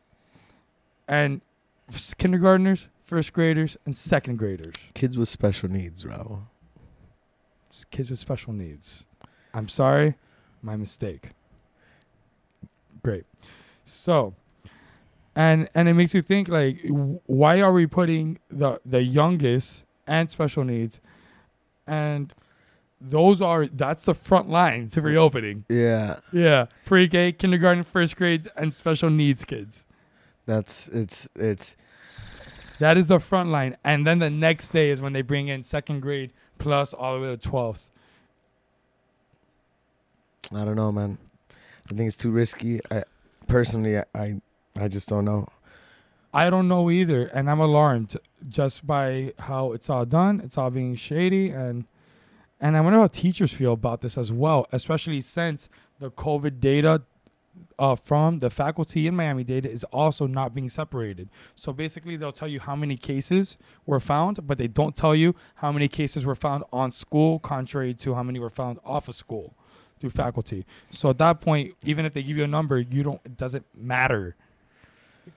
[1.08, 1.40] and
[2.18, 4.74] kindergartners, first graders, and second graders.
[4.94, 6.42] Kids with special needs, Raul.
[7.90, 9.04] Kids with special needs.
[9.52, 10.14] I'm sorry,
[10.62, 11.30] my mistake.
[13.06, 13.24] Great.
[13.84, 14.34] So,
[15.36, 16.80] and and it makes you think like,
[17.26, 21.00] why are we putting the the youngest and special needs,
[21.86, 22.34] and
[23.00, 25.64] those are that's the front line to reopening.
[25.68, 29.86] Yeah, Yeah, pre-K, kindergarten, first grades, and special needs kids.
[30.46, 31.76] that's it's it's
[32.80, 35.62] That is the front line, and then the next day is when they bring in
[35.62, 37.88] second grade plus all the way to twelfth.
[40.52, 41.18] I don't know, man.
[41.90, 42.80] I think it's too risky.
[42.90, 43.04] I
[43.46, 44.40] personally, I,
[44.78, 45.48] I, just don't know.
[46.34, 48.16] I don't know either, and I'm alarmed
[48.48, 50.40] just by how it's all done.
[50.40, 51.84] It's all being shady, and
[52.60, 55.68] and I wonder how teachers feel about this as well, especially since
[56.00, 57.02] the COVID data
[57.78, 61.28] uh, from the faculty in Miami data is also not being separated.
[61.54, 65.36] So basically, they'll tell you how many cases were found, but they don't tell you
[65.56, 69.14] how many cases were found on school, contrary to how many were found off of
[69.14, 69.54] school
[70.00, 70.64] through faculty.
[70.90, 73.20] So at that point, even if they give you a number, you don't.
[73.24, 74.36] It doesn't matter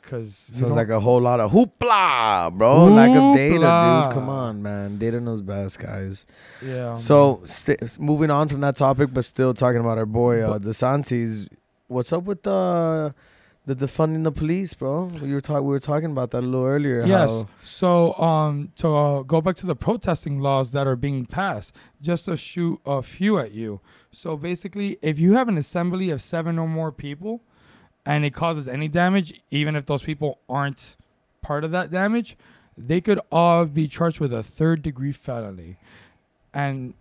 [0.01, 2.85] because Sounds like a whole lot of hoopla, bro.
[2.85, 4.13] Lack of data, dude.
[4.13, 4.97] Come on, man.
[4.97, 6.25] Data knows best, guys.
[6.63, 6.93] Yeah.
[6.93, 11.49] So, st- moving on from that topic, but still talking about our boy uh, DeSantis.
[11.87, 13.13] What's up with the
[13.69, 15.11] The defunding the police, bro.
[15.21, 15.63] We were talking.
[15.63, 17.05] We were talking about that a little earlier.
[17.05, 17.45] Yes.
[17.61, 22.25] So, um, to uh, go back to the protesting laws that are being passed, just
[22.25, 23.79] to shoot a few at you.
[24.11, 27.41] So basically, if you have an assembly of seven or more people,
[28.07, 30.95] and it causes any damage, even if those people aren't
[31.43, 32.35] part of that damage,
[32.75, 35.77] they could all be charged with a third degree felony,
[36.55, 36.95] and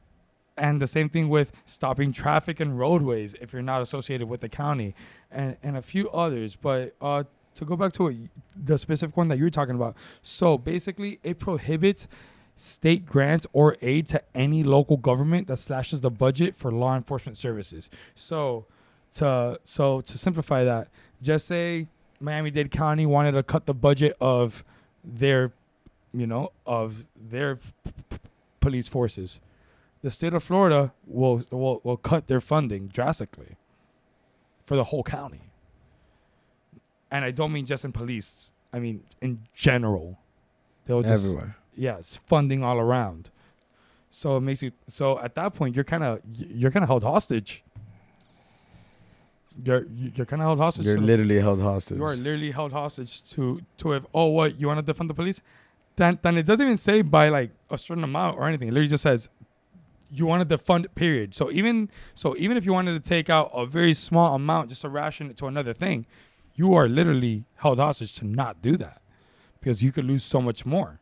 [0.59, 4.49] and the same thing with stopping traffic and roadways if you're not associated with the
[4.49, 4.95] county,
[5.31, 6.57] and and a few others.
[6.57, 7.25] But uh,
[7.55, 12.07] to go back to the specific one that you're talking about, so basically it prohibits
[12.57, 17.39] state grants or aid to any local government that slashes the budget for law enforcement
[17.39, 17.89] services.
[18.15, 18.67] So
[19.15, 20.89] to so to simplify that,
[21.23, 21.87] just say
[22.21, 24.65] Miami-Dade County wanted to cut the budget of
[25.05, 25.53] their
[26.13, 27.63] you know of their p-
[28.11, 28.17] p-
[28.61, 29.41] police forces.
[30.03, 33.57] The state of Florida will will will cut their funding drastically
[34.69, 35.41] for the whole county.
[37.11, 38.51] And I don't mean just in police.
[38.71, 40.19] I mean in general.
[40.85, 41.57] They'll just Everywhere.
[41.75, 43.31] yeah, it's funding all around.
[44.11, 46.21] So it makes you so at that point you're kind of
[46.61, 47.65] you're kind of held hostage.
[49.65, 50.85] You're you're kind of held hostage.
[50.85, 51.99] You're to the- literally held hostage.
[51.99, 55.15] You are literally held hostage to to if oh what you want to defund the
[55.15, 55.41] police,
[55.97, 58.69] then then it doesn't even say by like a certain amount or anything.
[58.69, 59.31] It literally just says
[60.11, 61.35] you wanted to defund period.
[61.35, 64.83] So even so even if you wanted to take out a very small amount just
[64.83, 66.07] to ration it to another thing,
[66.55, 69.01] you are literally held hostage to not do that
[69.61, 71.01] because you could lose so much more.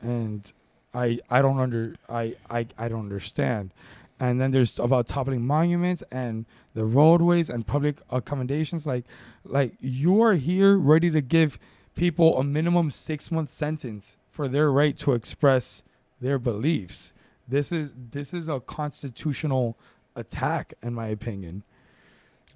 [0.00, 0.52] And
[0.94, 3.72] I I don't under I I, I don't understand.
[4.18, 8.86] And then there's about toppling monuments and the roadways and public accommodations.
[8.86, 9.04] Like
[9.44, 11.58] like you are here ready to give
[11.94, 15.82] people a minimum six month sentence for their right to express
[16.20, 17.12] their beliefs.
[17.48, 19.76] This is this is a constitutional
[20.14, 21.62] attack, in my opinion.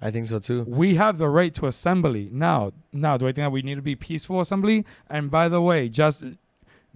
[0.01, 0.63] I think so too.
[0.63, 2.29] We have the right to assembly.
[2.31, 4.83] Now, now, do I think that we need to be peaceful assembly?
[5.09, 6.23] And by the way, just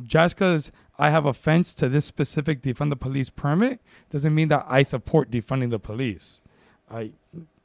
[0.04, 3.80] just because I have offense to this specific defund the police permit
[4.10, 6.42] doesn't mean that I support defunding the police.
[6.90, 7.12] I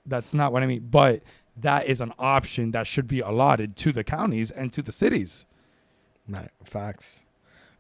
[0.07, 0.89] that's not what I mean.
[0.91, 1.22] But
[1.57, 5.47] that is an option that should be allotted to the counties and to the cities.
[6.28, 6.51] Right.
[6.62, 7.24] Facts.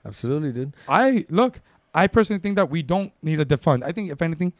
[0.04, 0.74] Absolutely, dude.
[0.88, 1.60] I look.
[1.94, 3.82] I personally think that we don't need to defund.
[3.84, 4.52] I think if anything,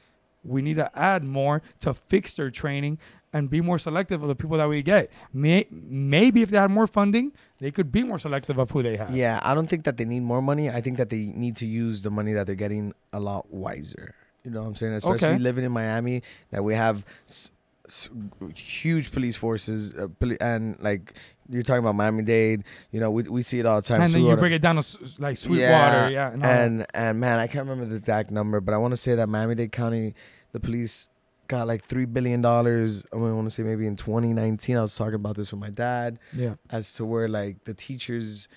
[0.44, 2.98] we need to add more to fix their training
[3.32, 5.10] and be more selective of the people that we get.
[5.32, 8.96] May, maybe if they had more funding, they could be more selective of who they
[8.96, 9.14] have.
[9.14, 10.68] Yeah, I don't think that they need more money.
[10.70, 14.14] I think that they need to use the money that they're getting a lot wiser.
[14.44, 14.94] You know what I'm saying?
[14.94, 15.38] Especially Okay.
[15.38, 17.50] living in Miami, that we have s-
[17.86, 18.08] s-
[18.56, 21.12] huge police forces, uh, poli- and like
[21.50, 22.64] you're talking about Miami Dade.
[22.90, 24.02] You know, we we see it all the time.
[24.02, 27.46] and then you bring it down to like Sweetwater, yeah, and, and and man, I
[27.46, 30.14] can't remember the exact number, but I want to say that Miami Dade County,
[30.52, 31.08] the police
[31.48, 33.02] got like three billion dollars.
[33.12, 34.76] I want to say maybe in 2019.
[34.76, 36.18] I was talking about this with my dad.
[36.32, 36.54] Yeah.
[36.70, 38.48] As to where like the teachers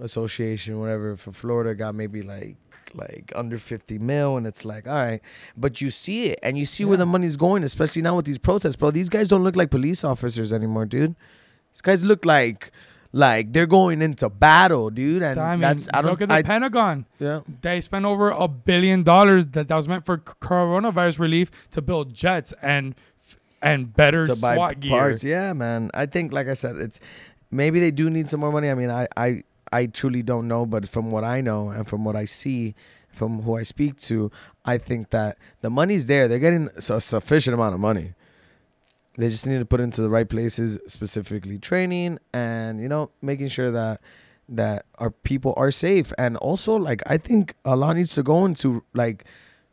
[0.00, 2.56] association, whatever, for Florida got maybe like
[2.94, 5.20] like under 50 mil and it's like all right
[5.56, 8.38] but you see it and you see where the money's going especially now with these
[8.38, 11.16] protests bro these guys don't look like police officers anymore dude
[11.76, 12.72] these guys look like
[13.12, 16.34] like they're going into battle dude and I mean, that's i don't look at the
[16.34, 17.06] I, Pentagon.
[17.18, 17.40] Yeah.
[17.62, 22.14] They spent over a billion dollars that, that was meant for coronavirus relief to build
[22.14, 22.94] jets and
[23.62, 24.90] and better to buy SWAT gear.
[24.90, 25.24] parts.
[25.24, 25.90] Yeah, man.
[25.94, 27.00] I think, like I said, it's
[27.50, 28.70] maybe they do need some more money.
[28.70, 32.04] I mean, I, I, I truly don't know, but from what I know and from
[32.04, 32.74] what I see,
[33.08, 34.30] from who I speak to,
[34.64, 36.28] I think that the money's there.
[36.28, 38.14] They're getting a sufficient amount of money.
[39.18, 43.48] They just need to put into the right places, specifically training and you know making
[43.48, 44.00] sure that
[44.48, 46.12] that our people are safe.
[46.18, 49.24] And also, like I think a lot needs to go into like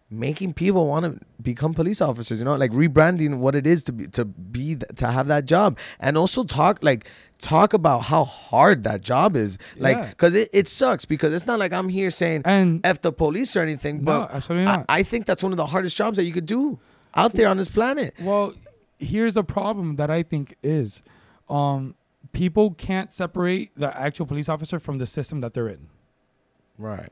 [0.09, 3.91] making people want to become police officers you know like rebranding what it is to
[3.91, 8.23] be to be th- to have that job and also talk like talk about how
[8.23, 10.09] hard that job is like Yeah.
[10.09, 13.55] because it, it sucks because it's not like i'm here saying and f the police
[13.55, 14.85] or anything No, but absolutely I- not.
[14.87, 16.77] I, think that's one of the hardest jobs that you could do
[17.15, 18.53] out there on this planet Well,
[19.03, 21.01] here's the problem that I think is
[21.49, 21.95] um,
[22.31, 25.87] people can't separate the actual police officer from the system that they're in.
[26.77, 27.11] right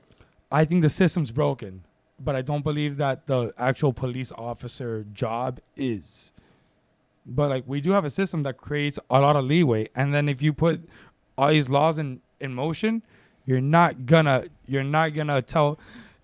[0.52, 1.86] I think the system's broken,
[2.20, 6.32] but I don't believe that the actual police officer job is.
[7.26, 10.28] But like we do have a system that creates a lot of leeway, and then
[10.28, 10.89] if you put
[11.38, 13.04] all these laws in in motion,
[13.46, 15.80] you're not gonna you're not gonna tell.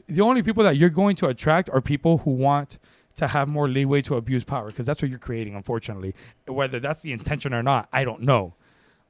[0.08, 2.80] The only people that you're going to attract are people who want
[3.18, 5.56] to have more leeway to abuse power, because that's what you're creating.
[5.56, 6.16] Unfortunately,
[6.48, 8.56] whether that's the intention or not, I don't know,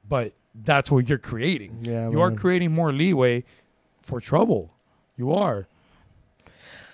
[0.08, 1.78] but that's what you're creating.
[1.82, 3.44] Yeah, you are creating more leeway
[4.02, 4.74] for trouble.
[5.16, 5.68] You are.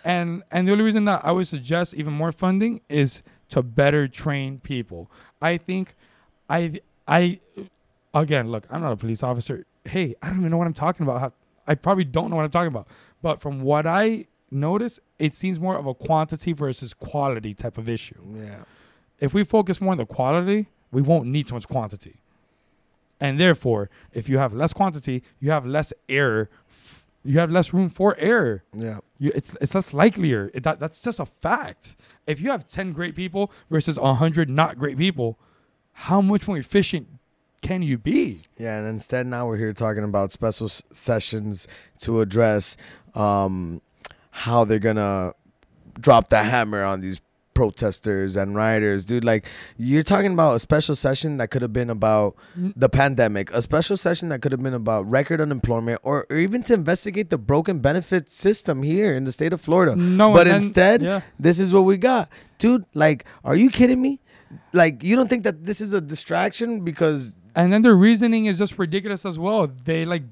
[0.04, 4.06] And and the only reason that I would suggest even more funding is to better
[4.06, 5.10] train people.
[5.40, 5.94] I think
[6.50, 7.40] I I
[8.12, 8.66] again look.
[8.70, 9.64] I'm not a police officer.
[9.84, 11.32] Hey, I don't even know what I'm talking about.
[11.66, 12.88] I probably don't know what I'm talking about.
[13.22, 17.88] But from what I notice, it seems more of a quantity versus quality type of
[17.88, 18.20] issue.
[18.36, 18.64] Yeah.
[19.20, 22.16] If we focus more on the quality, we won't need so much quantity.
[23.20, 26.50] And therefore, if you have less quantity, you have less error.
[26.70, 28.64] f- You have less room for error.
[28.76, 28.98] Yeah.
[29.18, 30.50] You, it's it's less likelier.
[30.52, 31.96] It, that that's just a fact.
[32.26, 35.38] If you have ten great people versus hundred not great people,
[35.92, 37.06] how much more efficient
[37.62, 38.40] can you be?
[38.58, 41.66] Yeah, and instead now we're here talking about special s- sessions
[42.00, 42.76] to address
[43.14, 43.80] um,
[44.34, 45.32] how they're gonna
[46.00, 47.20] drop the hammer on these
[47.54, 49.24] protesters and rioters, dude.
[49.24, 52.72] Like you're talking about a special session that could have been about mm.
[52.74, 56.64] the pandemic, a special session that could have been about record unemployment, or, or even
[56.64, 59.94] to investigate the broken benefit system here in the state of Florida.
[59.94, 61.20] No, but then- instead, yeah.
[61.38, 62.28] this is what we got,
[62.58, 62.84] dude.
[62.92, 64.20] Like, are you kidding me?
[64.72, 68.58] Like, you don't think that this is a distraction because And then their reasoning is
[68.58, 69.68] just ridiculous as well.
[69.68, 70.24] They like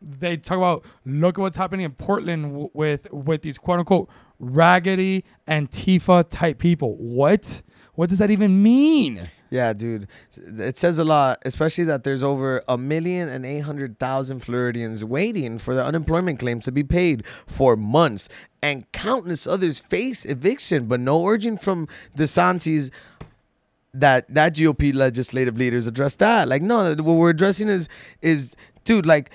[0.00, 5.24] they talk about look at what's happening in Portland with with these quote unquote raggedy
[5.48, 6.96] Antifa type people.
[6.96, 7.62] What?
[7.94, 9.30] What does that even mean?
[9.48, 10.08] Yeah, dude.
[10.36, 15.04] It says a lot, especially that there's over a million and eight hundred thousand Floridians
[15.04, 18.28] waiting for their unemployment claims to be paid for months,
[18.60, 22.90] and countless others face eviction, but no urging from DeSantis
[23.94, 26.48] that that GOP legislative leaders address that.
[26.48, 27.88] Like, no, what we're addressing is
[28.20, 29.30] is dude, like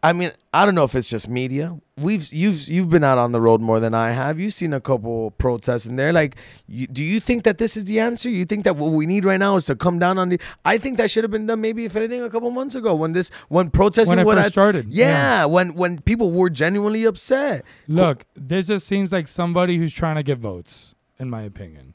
[0.00, 1.76] I mean, I don't know if it's just media.
[1.96, 4.38] We've you've you've been out on the road more than I have.
[4.38, 6.12] You've seen a couple protests in there.
[6.12, 6.36] Like,
[6.68, 8.28] you, do you think that this is the answer?
[8.30, 10.40] You think that what we need right now is to come down on the?
[10.64, 13.12] I think that should have been done maybe if anything a couple months ago when
[13.12, 15.44] this when protesting When it first I- started, Yeah, yeah.
[15.46, 17.64] when when people were genuinely upset.
[17.88, 21.94] Look, this just seems like somebody who's trying to get votes, in my opinion.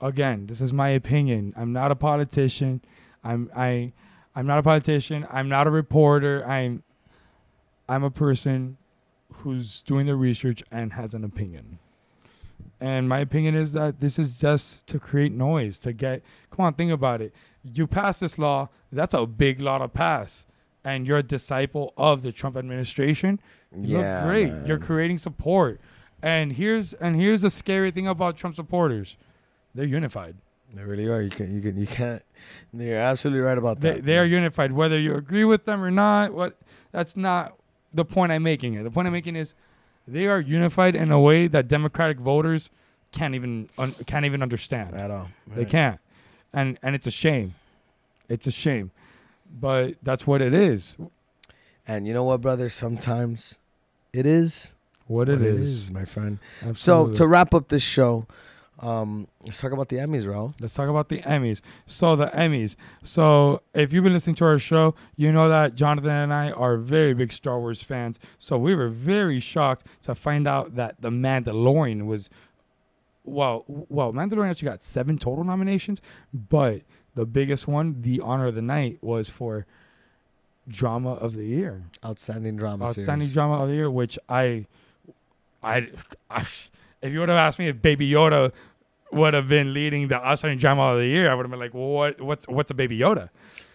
[0.00, 1.52] Again, this is my opinion.
[1.54, 2.80] I'm not a politician.
[3.22, 3.92] I'm I
[4.34, 5.26] I'm not a politician.
[5.30, 6.42] I'm not a reporter.
[6.48, 6.82] I'm
[7.88, 8.76] I'm a person
[9.32, 11.78] who's doing the research and has an opinion.
[12.80, 16.74] And my opinion is that this is just to create noise, to get come on,
[16.74, 17.34] think about it.
[17.62, 20.46] You pass this law, that's a big law to pass.
[20.84, 23.40] And you're a disciple of the Trump administration.
[23.76, 24.48] You Yeah, look great.
[24.52, 24.66] man.
[24.66, 25.80] You're creating support.
[26.22, 29.16] And here's and here's the scary thing about Trump supporters.
[29.74, 30.36] They're unified.
[30.72, 31.20] They really are.
[31.22, 32.22] You can you can you can't.
[32.72, 34.04] You're absolutely right about They, that.
[34.04, 36.32] they are unified, whether you agree with them or not.
[36.34, 36.56] What
[36.92, 37.56] that's not
[37.96, 38.74] the point I'm making.
[38.74, 39.54] Here, the point I'm making is
[40.06, 42.70] they are unified in a way that Democratic voters
[43.12, 45.28] can't even un, can't even understand at all.
[45.46, 45.98] They can't,
[46.52, 47.54] and and it's a shame.
[48.28, 48.90] It's a shame,
[49.60, 50.96] but that's what it is.
[51.88, 52.68] And you know what, brother?
[52.68, 53.58] Sometimes
[54.12, 54.74] it is
[55.06, 55.90] What it is.
[55.90, 56.38] my friend.
[56.62, 57.14] Absolutely.
[57.14, 58.26] So to wrap up this show,
[58.80, 60.54] um, let's talk about the Emmys, Raul.
[60.60, 61.62] Let's talk about the Emmys.
[61.86, 62.76] So the Emmys.
[63.02, 66.76] So if you've been listening to our show, you know that Jonathan and I are
[66.76, 68.18] very big Star Wars fans.
[68.38, 72.28] So we were very shocked to find out that The Mandalorian was
[73.24, 76.00] well, well, Mandalorian actually got seven total nominations,
[76.32, 76.82] but
[77.16, 79.66] the biggest one, the honor of the night, was for
[80.68, 81.82] drama of the year.
[82.04, 83.32] Outstanding drama Outstanding series.
[83.34, 84.66] drama of the year, which I,
[85.62, 85.88] I,
[86.30, 86.46] I
[87.02, 88.52] if you would have asked me if Baby Yoda
[89.12, 91.74] would have been leading the outstanding drama of the year, I would have been like,
[91.74, 93.28] what, what's, what's a Baby Yoda?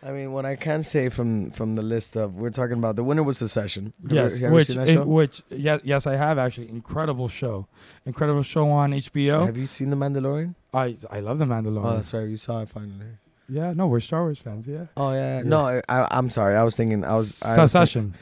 [0.03, 3.03] I mean, what I can say from from the list of we're talking about the
[3.03, 3.93] winner was Succession.
[4.01, 5.03] Have Yes, you which, seen that in- show?
[5.05, 6.69] which, yes, yes, I have actually.
[6.69, 7.67] Incredible show,
[8.05, 9.45] incredible show on HBO.
[9.45, 10.55] Have you seen The Mandalorian?
[10.73, 12.13] I, I love the Mandalorian.
[12.13, 12.27] Oh, right.
[12.29, 13.05] You saw it finally.
[13.47, 14.65] Yeah, no, we're Star Wars fans.
[14.67, 14.85] Yeah.
[14.97, 15.37] Oh yeah.
[15.37, 15.43] Yeah.
[15.43, 16.55] No, I, I, I'm sorry.
[16.55, 17.03] I was thinking.
[17.05, 17.39] I was.
[17.43, 18.15] I was think- Succession.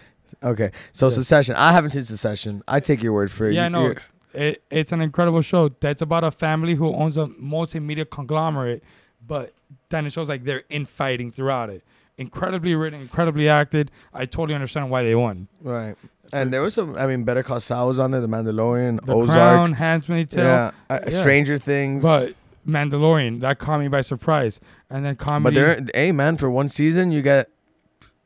[0.43, 1.11] okay, so Yeah.
[1.11, 1.55] Succession.
[1.55, 2.61] I haven't seen Succession.
[2.67, 3.53] I take your word for it.
[3.53, 3.95] Yeah, You- no,
[4.33, 5.69] it, it's an incredible show.
[5.69, 8.83] That's about a family who owns a multimedia conglomerate,
[9.25, 9.53] but
[9.89, 11.83] then it shows like they're infighting throughout it.
[12.17, 13.91] Incredibly written, incredibly acted.
[14.13, 15.47] I totally understand why they won.
[15.61, 15.95] Right.
[16.33, 16.95] And there was some.
[16.95, 18.21] I mean, Better Call Saul was on there.
[18.21, 21.19] The Mandalorian, The Ozark, Crown, Handmaid's Tale, yeah, uh, yeah.
[21.21, 22.03] Stranger Things.
[22.03, 22.33] but
[22.67, 24.59] Mandalorian that caught me by surprise.
[24.89, 25.55] And then comedy.
[25.55, 27.49] but there, hey man, for one season you get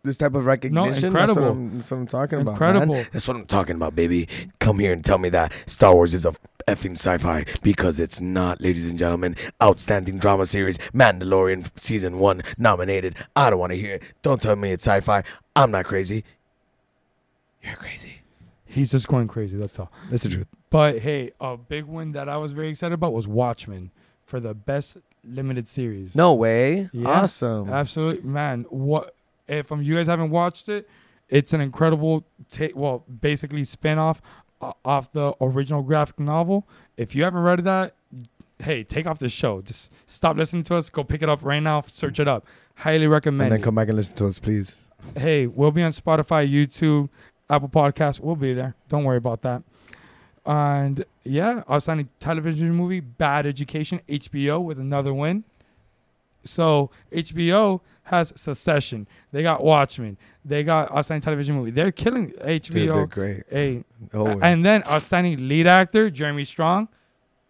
[0.04, 1.14] this type of recognition.
[1.14, 1.44] That's what.
[1.46, 2.52] I'm, that's what I'm talking about.
[2.52, 2.96] Incredible.
[2.96, 3.08] man.
[3.12, 4.28] That's what I'm talking about, baby.
[4.60, 6.34] Come here and tell me that Star Wars is a
[6.68, 9.36] effing sci-fi because it's not, ladies and gentlemen.
[9.62, 13.16] Outstanding drama series, Mandalorian season one nominated.
[13.36, 14.04] I don't want to hear it.
[14.22, 15.24] Don't tell me it's sci-fi.
[15.56, 16.24] I'm not crazy.
[17.62, 18.22] You're crazy.
[18.66, 19.56] He's just going crazy.
[19.58, 19.92] That's all.
[20.10, 20.48] That's the truth.
[20.70, 23.92] But hey, a big win that I was very excited about was Watchmen
[24.26, 26.16] for the best limited series.
[26.16, 26.90] No way.
[26.92, 27.70] Yeah, Awesome.
[27.70, 28.66] Absolutely, man.
[28.70, 29.16] What
[29.48, 30.90] if um, you guys haven't watched it?
[31.30, 32.76] It's an incredible take.
[32.76, 34.22] Well, basically spin off
[34.62, 36.68] uh, off the original graphic novel.
[36.98, 37.96] If you haven't read that,
[38.60, 39.62] hey, take off this show.
[39.62, 40.90] Just stop listening to us.
[40.90, 41.84] Go pick it up right now.
[41.88, 42.46] Search it up.
[42.76, 43.52] Highly recommend.
[43.52, 44.78] And then come back and listen to us, please.
[45.18, 47.10] hey, we'll be on Spotify, YouTube,
[47.50, 48.20] Apple Podcasts.
[48.20, 48.76] We'll be there.
[48.90, 49.64] Don't worry about that.
[50.46, 55.46] And yeah, outstanding television movie, Bad Education, HBO with another win.
[56.44, 59.08] So HBO has Succession.
[59.32, 60.18] They got Watchmen.
[60.44, 61.72] They got outstanding television movie.
[61.72, 62.72] They're killing HBO.
[62.72, 63.44] Dude, they're great.
[63.50, 63.84] Hey,
[64.14, 64.40] Always.
[64.42, 66.90] and then outstanding lead actor Jeremy Strong,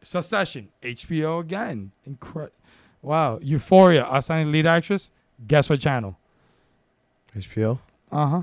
[0.02, 1.92] Succession, HBO again.
[2.06, 2.54] Incredible.
[3.02, 5.10] Wow, Euphoria, outstanding lead actress.
[5.48, 6.18] Guess what channel?
[7.36, 7.80] HBO.
[8.12, 8.42] Uh huh.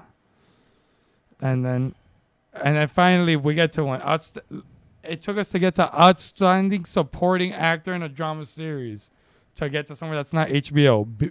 [1.40, 1.94] And then,
[2.52, 4.00] and then finally we get to one.
[4.02, 4.38] Outst-
[5.02, 9.10] it took us to get to outstanding supporting actor in a drama series
[9.56, 11.06] to get to somewhere that's not HBO.
[11.18, 11.30] B-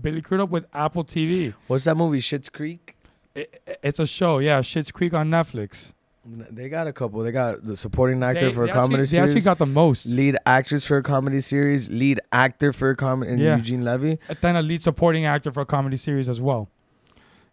[0.00, 1.54] Billy Crudup with Apple TV.
[1.66, 2.18] What's that movie?
[2.20, 2.96] Schitt's Creek.
[3.34, 4.60] It, it's a show, yeah.
[4.60, 5.92] Schitt's Creek on Netflix.
[6.26, 7.20] They got a couple.
[7.22, 9.30] They got the supporting actor They- for a comedy actually- they series.
[9.30, 10.06] actually got the most.
[10.06, 11.90] Lead actress for a comedy series.
[11.90, 13.32] Lead actor for a comedy.
[13.32, 13.56] And Yeah.
[13.56, 14.18] Eugene Levy.
[14.28, 16.68] And then a lead supporting actor for a comedy series as well.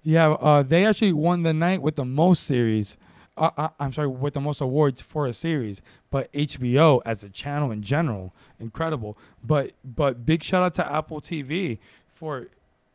[0.04, 2.98] Yeah, uh, they actually won the night with the most series.
[3.38, 5.82] Uh, uh, I'm sorry, with the most awards for a series.
[6.10, 9.18] But HBO as a channel in general, incredible.
[9.44, 12.48] But but big shout out to Apple TV for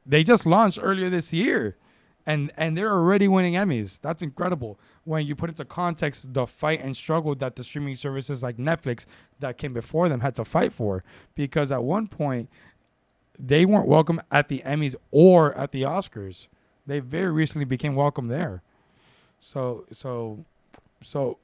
[0.05, 1.77] they just launched earlier this year,
[2.27, 4.01] and and they're already winning Emmys.
[4.01, 4.79] That's incredible.
[5.05, 9.07] When you put into context the fight and struggle that the streaming services like Netflix
[9.41, 11.03] that came before them had to fight for,
[11.35, 12.49] because at one point
[13.39, 16.49] they weren't welcome at the Emmys or at the Oscars.
[16.87, 18.63] They very recently became welcome there.
[19.47, 20.45] So so
[21.05, 21.39] so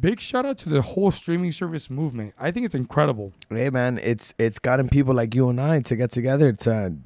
[0.00, 2.34] big shout out to the whole streaming service movement.
[2.40, 3.32] I think it's incredible.
[3.50, 6.96] Hey man, it's it's gotten people like you and I to get together to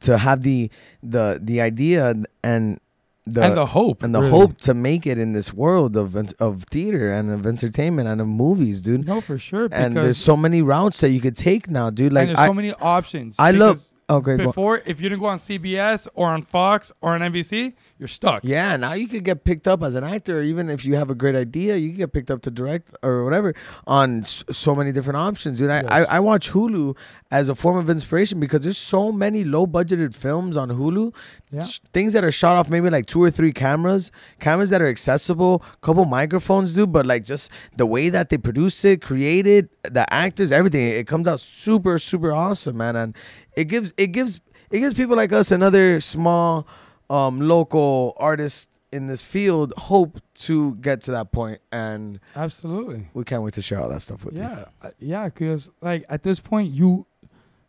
[0.00, 0.70] to have the
[1.02, 2.80] the the idea and
[3.26, 4.30] the And the hope, and the really.
[4.30, 8.26] hope to make it in this world of of theater and of entertainment and of
[8.26, 9.06] movies, dude.
[9.06, 9.68] No, for sure.
[9.70, 12.14] And there's so many routes that you could take now, dude.
[12.14, 13.36] Like and there's I, so many options.
[13.38, 13.84] I love.
[14.18, 14.38] Go on.
[14.38, 18.42] Before, if you didn't go on CBS or on Fox or on NBC, you're stuck.
[18.42, 21.10] Yeah, now you could get picked up as an actor, or even if you have
[21.10, 23.54] a great idea, you can get picked up to direct or whatever
[23.86, 25.70] on s- so many different options, dude.
[25.70, 26.96] I, I, I watch Hulu
[27.30, 31.14] as a form of inspiration because there's so many low budgeted films on Hulu,
[31.52, 31.60] Yeah.
[31.92, 35.62] things that are shot off maybe like two or three cameras, cameras that are accessible,
[35.82, 36.90] couple microphones, dude.
[36.92, 41.06] But like just the way that they produce it, create it, the actors, everything, it
[41.06, 42.96] comes out super, super awesome, man.
[42.96, 43.14] And
[43.60, 44.40] it gives it gives
[44.70, 46.66] it gives people like us another small
[47.08, 53.08] um, local artist in this field hope to get to that point and Absolutely.
[53.14, 55.24] we can't wait to share all that stuff with you Yeah, uh, yeah.
[55.28, 57.06] Because like at this point, you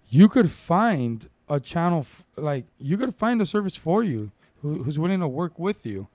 [0.10, 4.32] you could find a channel f- like you could find a service for you
[4.62, 6.08] who, who's willing to work with you,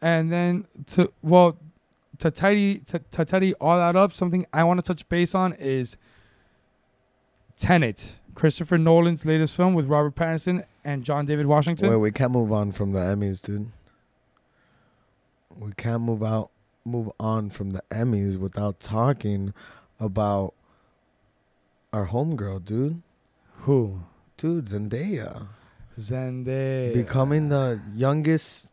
[0.00, 1.56] and then to well
[2.18, 4.12] to tidy to, to tidy all that up.
[4.12, 5.96] Something I want to touch base on is
[7.56, 11.90] Tenet, Christopher Nolan's latest film with Robert Pattinson and John David Washington.
[11.90, 13.68] Wait, we can't move on from the Emmys, dude.
[15.58, 16.50] We can't move out,
[16.84, 19.52] move on from the Emmys without talking
[20.00, 20.54] about
[21.92, 23.02] our homegirl, dude.
[23.60, 24.00] Who?
[24.36, 25.46] Dude, Zendaya.
[25.98, 26.92] Zendaya.
[26.94, 28.70] Becoming the youngest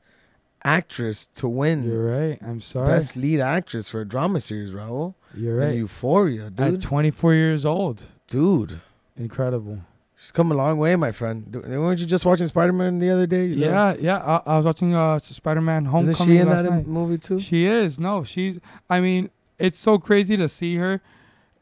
[0.63, 1.83] actress to win.
[1.83, 2.39] You're right.
[2.41, 2.87] I'm sorry.
[2.87, 5.15] Best lead actress for a drama series, Raul.
[5.35, 5.75] You're In right.
[5.75, 6.75] Euphoria, dude.
[6.75, 8.03] At 24 years old.
[8.27, 8.81] Dude.
[9.19, 9.79] Incredible.
[10.15, 11.55] She's come a long way, my friend.
[11.65, 13.45] Weren't you just watching Spider Man the other day?
[13.45, 13.71] You know?
[13.71, 14.17] Yeah, yeah.
[14.45, 16.87] I, I was watching uh Spider-Man Homecoming Isn't she in last that night.
[16.87, 17.39] movie too?
[17.39, 17.99] She is.
[17.99, 18.59] No, she's.
[18.89, 21.01] I mean, it's so crazy to see her,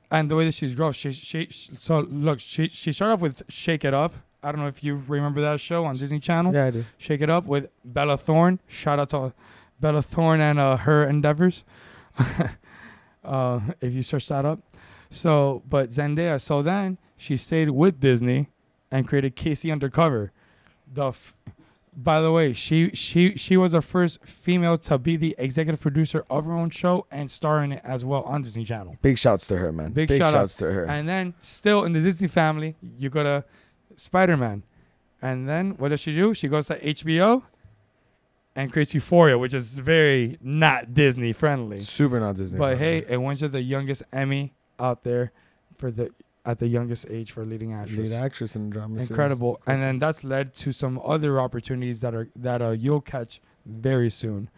[0.09, 0.93] and the way that she's grown.
[0.93, 4.13] She, she, she- So look, she she started off with Shake It Up.
[4.41, 6.53] I don't know if you remember that show on Disney Channel.
[6.53, 6.85] Yeah, I do.
[6.97, 8.59] Shake It Up with Bella Thorne.
[8.67, 9.33] Shout out to
[9.79, 11.63] Bella Thorne and uh, her endeavors.
[13.23, 14.59] uh, if you search that up.
[15.09, 16.39] So, but Zendaya.
[16.41, 18.49] So then she stayed with Disney
[18.91, 19.69] and created K.C.
[19.71, 20.31] Undercover.
[20.93, 21.33] The, f-
[21.95, 26.23] by the way, she she she was the first female to be the executive producer
[26.29, 28.95] of her own show and star in it as well on Disney Channel.
[29.01, 29.91] Big shouts to her, man.
[29.91, 30.67] Big, Big shout shouts out.
[30.67, 30.83] to her.
[30.85, 33.43] And then still in the Disney family, you go to
[33.95, 34.63] Spider Man,
[35.21, 36.33] and then what does she do?
[36.35, 37.41] She goes to HBO
[38.55, 41.79] and creates Euphoria, which is very not Disney friendly.
[41.81, 43.01] Super not Disney But friendly.
[43.01, 45.31] hey, it went to the youngest Emmy out there
[45.77, 46.11] for the
[46.47, 48.09] at the youngest age for leading actress.
[48.11, 49.09] Lead actress in drama series.
[49.11, 53.41] Incredible, and then that's led to some other opportunities that are that uh, you'll catch
[53.65, 54.49] very soon.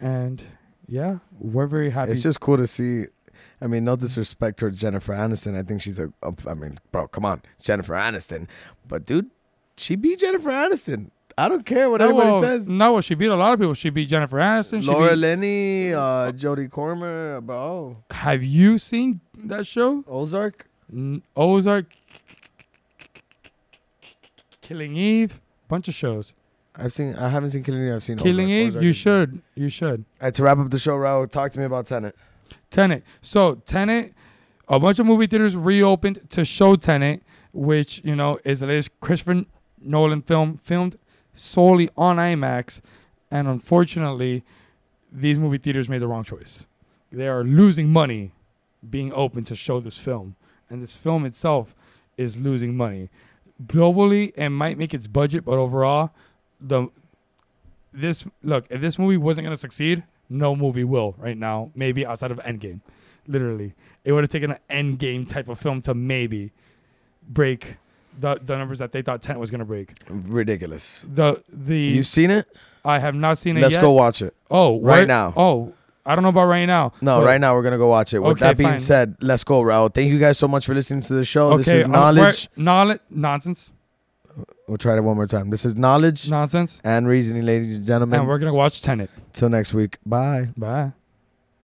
[0.00, 0.42] And
[0.88, 2.12] yeah, we're very happy.
[2.12, 3.06] It's just cool to see.
[3.62, 5.56] I mean, no disrespect towards Jennifer Aniston.
[5.56, 6.10] I think she's a.
[6.46, 8.48] I mean, bro, come on, Jennifer Aniston.
[8.88, 9.30] But dude,
[9.76, 11.10] she beat Jennifer Aniston.
[11.38, 12.68] I don't care what No, anybody well, says.
[12.68, 13.72] No, well, she beat a lot of people.
[13.74, 14.80] She beat Jennifer Aniston.
[14.82, 17.96] She Laura beat- Linney, uh, Jodie Comer, bro.
[18.10, 20.04] Have you seen that show?
[20.06, 20.66] Ozark?
[21.36, 21.86] Ozark,
[24.60, 26.34] Killing Eve, bunch of shows.
[26.76, 27.14] I've seen.
[27.16, 27.94] I haven't seen Killing Eve.
[27.94, 28.50] I've seen Killing Ozark.
[28.50, 29.42] Eve, Ozark you should.
[29.54, 30.04] You should.
[30.20, 32.16] All right, to wrap up the show, Raul, talk to me about Tenet.
[32.70, 33.02] Tenet.
[33.20, 34.14] So Tenet,
[34.68, 37.22] a bunch of movie theaters reopened to show Tenet,
[37.52, 39.44] which you know is the latest Christopher
[39.80, 40.96] Nolan film, filmed
[41.34, 42.80] solely on IMAX,
[43.30, 44.44] and unfortunately,
[45.10, 46.66] these movie theaters made the wrong choice.
[47.10, 48.32] They are losing money
[48.88, 50.36] being open to show this film,
[50.70, 51.74] and this film itself
[52.16, 53.08] is losing money.
[53.66, 56.10] Globally, and might make its budget, but overall,
[56.60, 56.88] the
[57.92, 61.70] this look if this movie wasn't gonna succeed, no movie will right now.
[61.74, 62.80] Maybe outside of Endgame,
[63.26, 66.52] literally, it would have taken an Endgame type of film to maybe
[67.28, 67.76] break
[68.18, 69.94] the the numbers that they thought Tenet was gonna break.
[70.08, 71.04] Ridiculous.
[71.12, 72.46] The the You seen it?
[72.84, 73.82] I have not seen it Let's yet.
[73.82, 74.34] go watch it.
[74.50, 75.34] Oh, right where- now.
[75.36, 75.74] Oh,
[76.06, 76.92] I don't know about right now.
[77.00, 78.18] No, but- right now we're gonna go watch it.
[78.20, 78.78] With Okay, that being fine.
[78.78, 79.92] said, let's go, Raul.
[79.92, 81.56] Thank you guys so much for listening to the show.
[81.56, 82.48] this is um, where- knowledge.
[82.56, 83.72] knowledge, nonsense,
[84.66, 85.50] We'll try it one more time.
[85.50, 88.20] This is knowledge nonsense, and reasoning, ladies and gentlemen.
[88.20, 89.10] and we're gonna watch Tenet.
[89.32, 89.98] Till next week.
[90.06, 90.50] Bye.
[90.56, 90.92] Bye.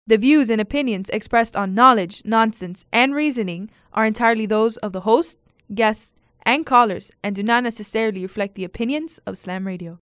[0.06, 5.00] The views and opinions expressed on knowledge, nonsense, and reasoning are entirely those of the
[5.00, 5.38] host,
[5.74, 6.14] guests,
[6.46, 9.98] and callers and do not necessarily reflect the opinions of Slam Radio.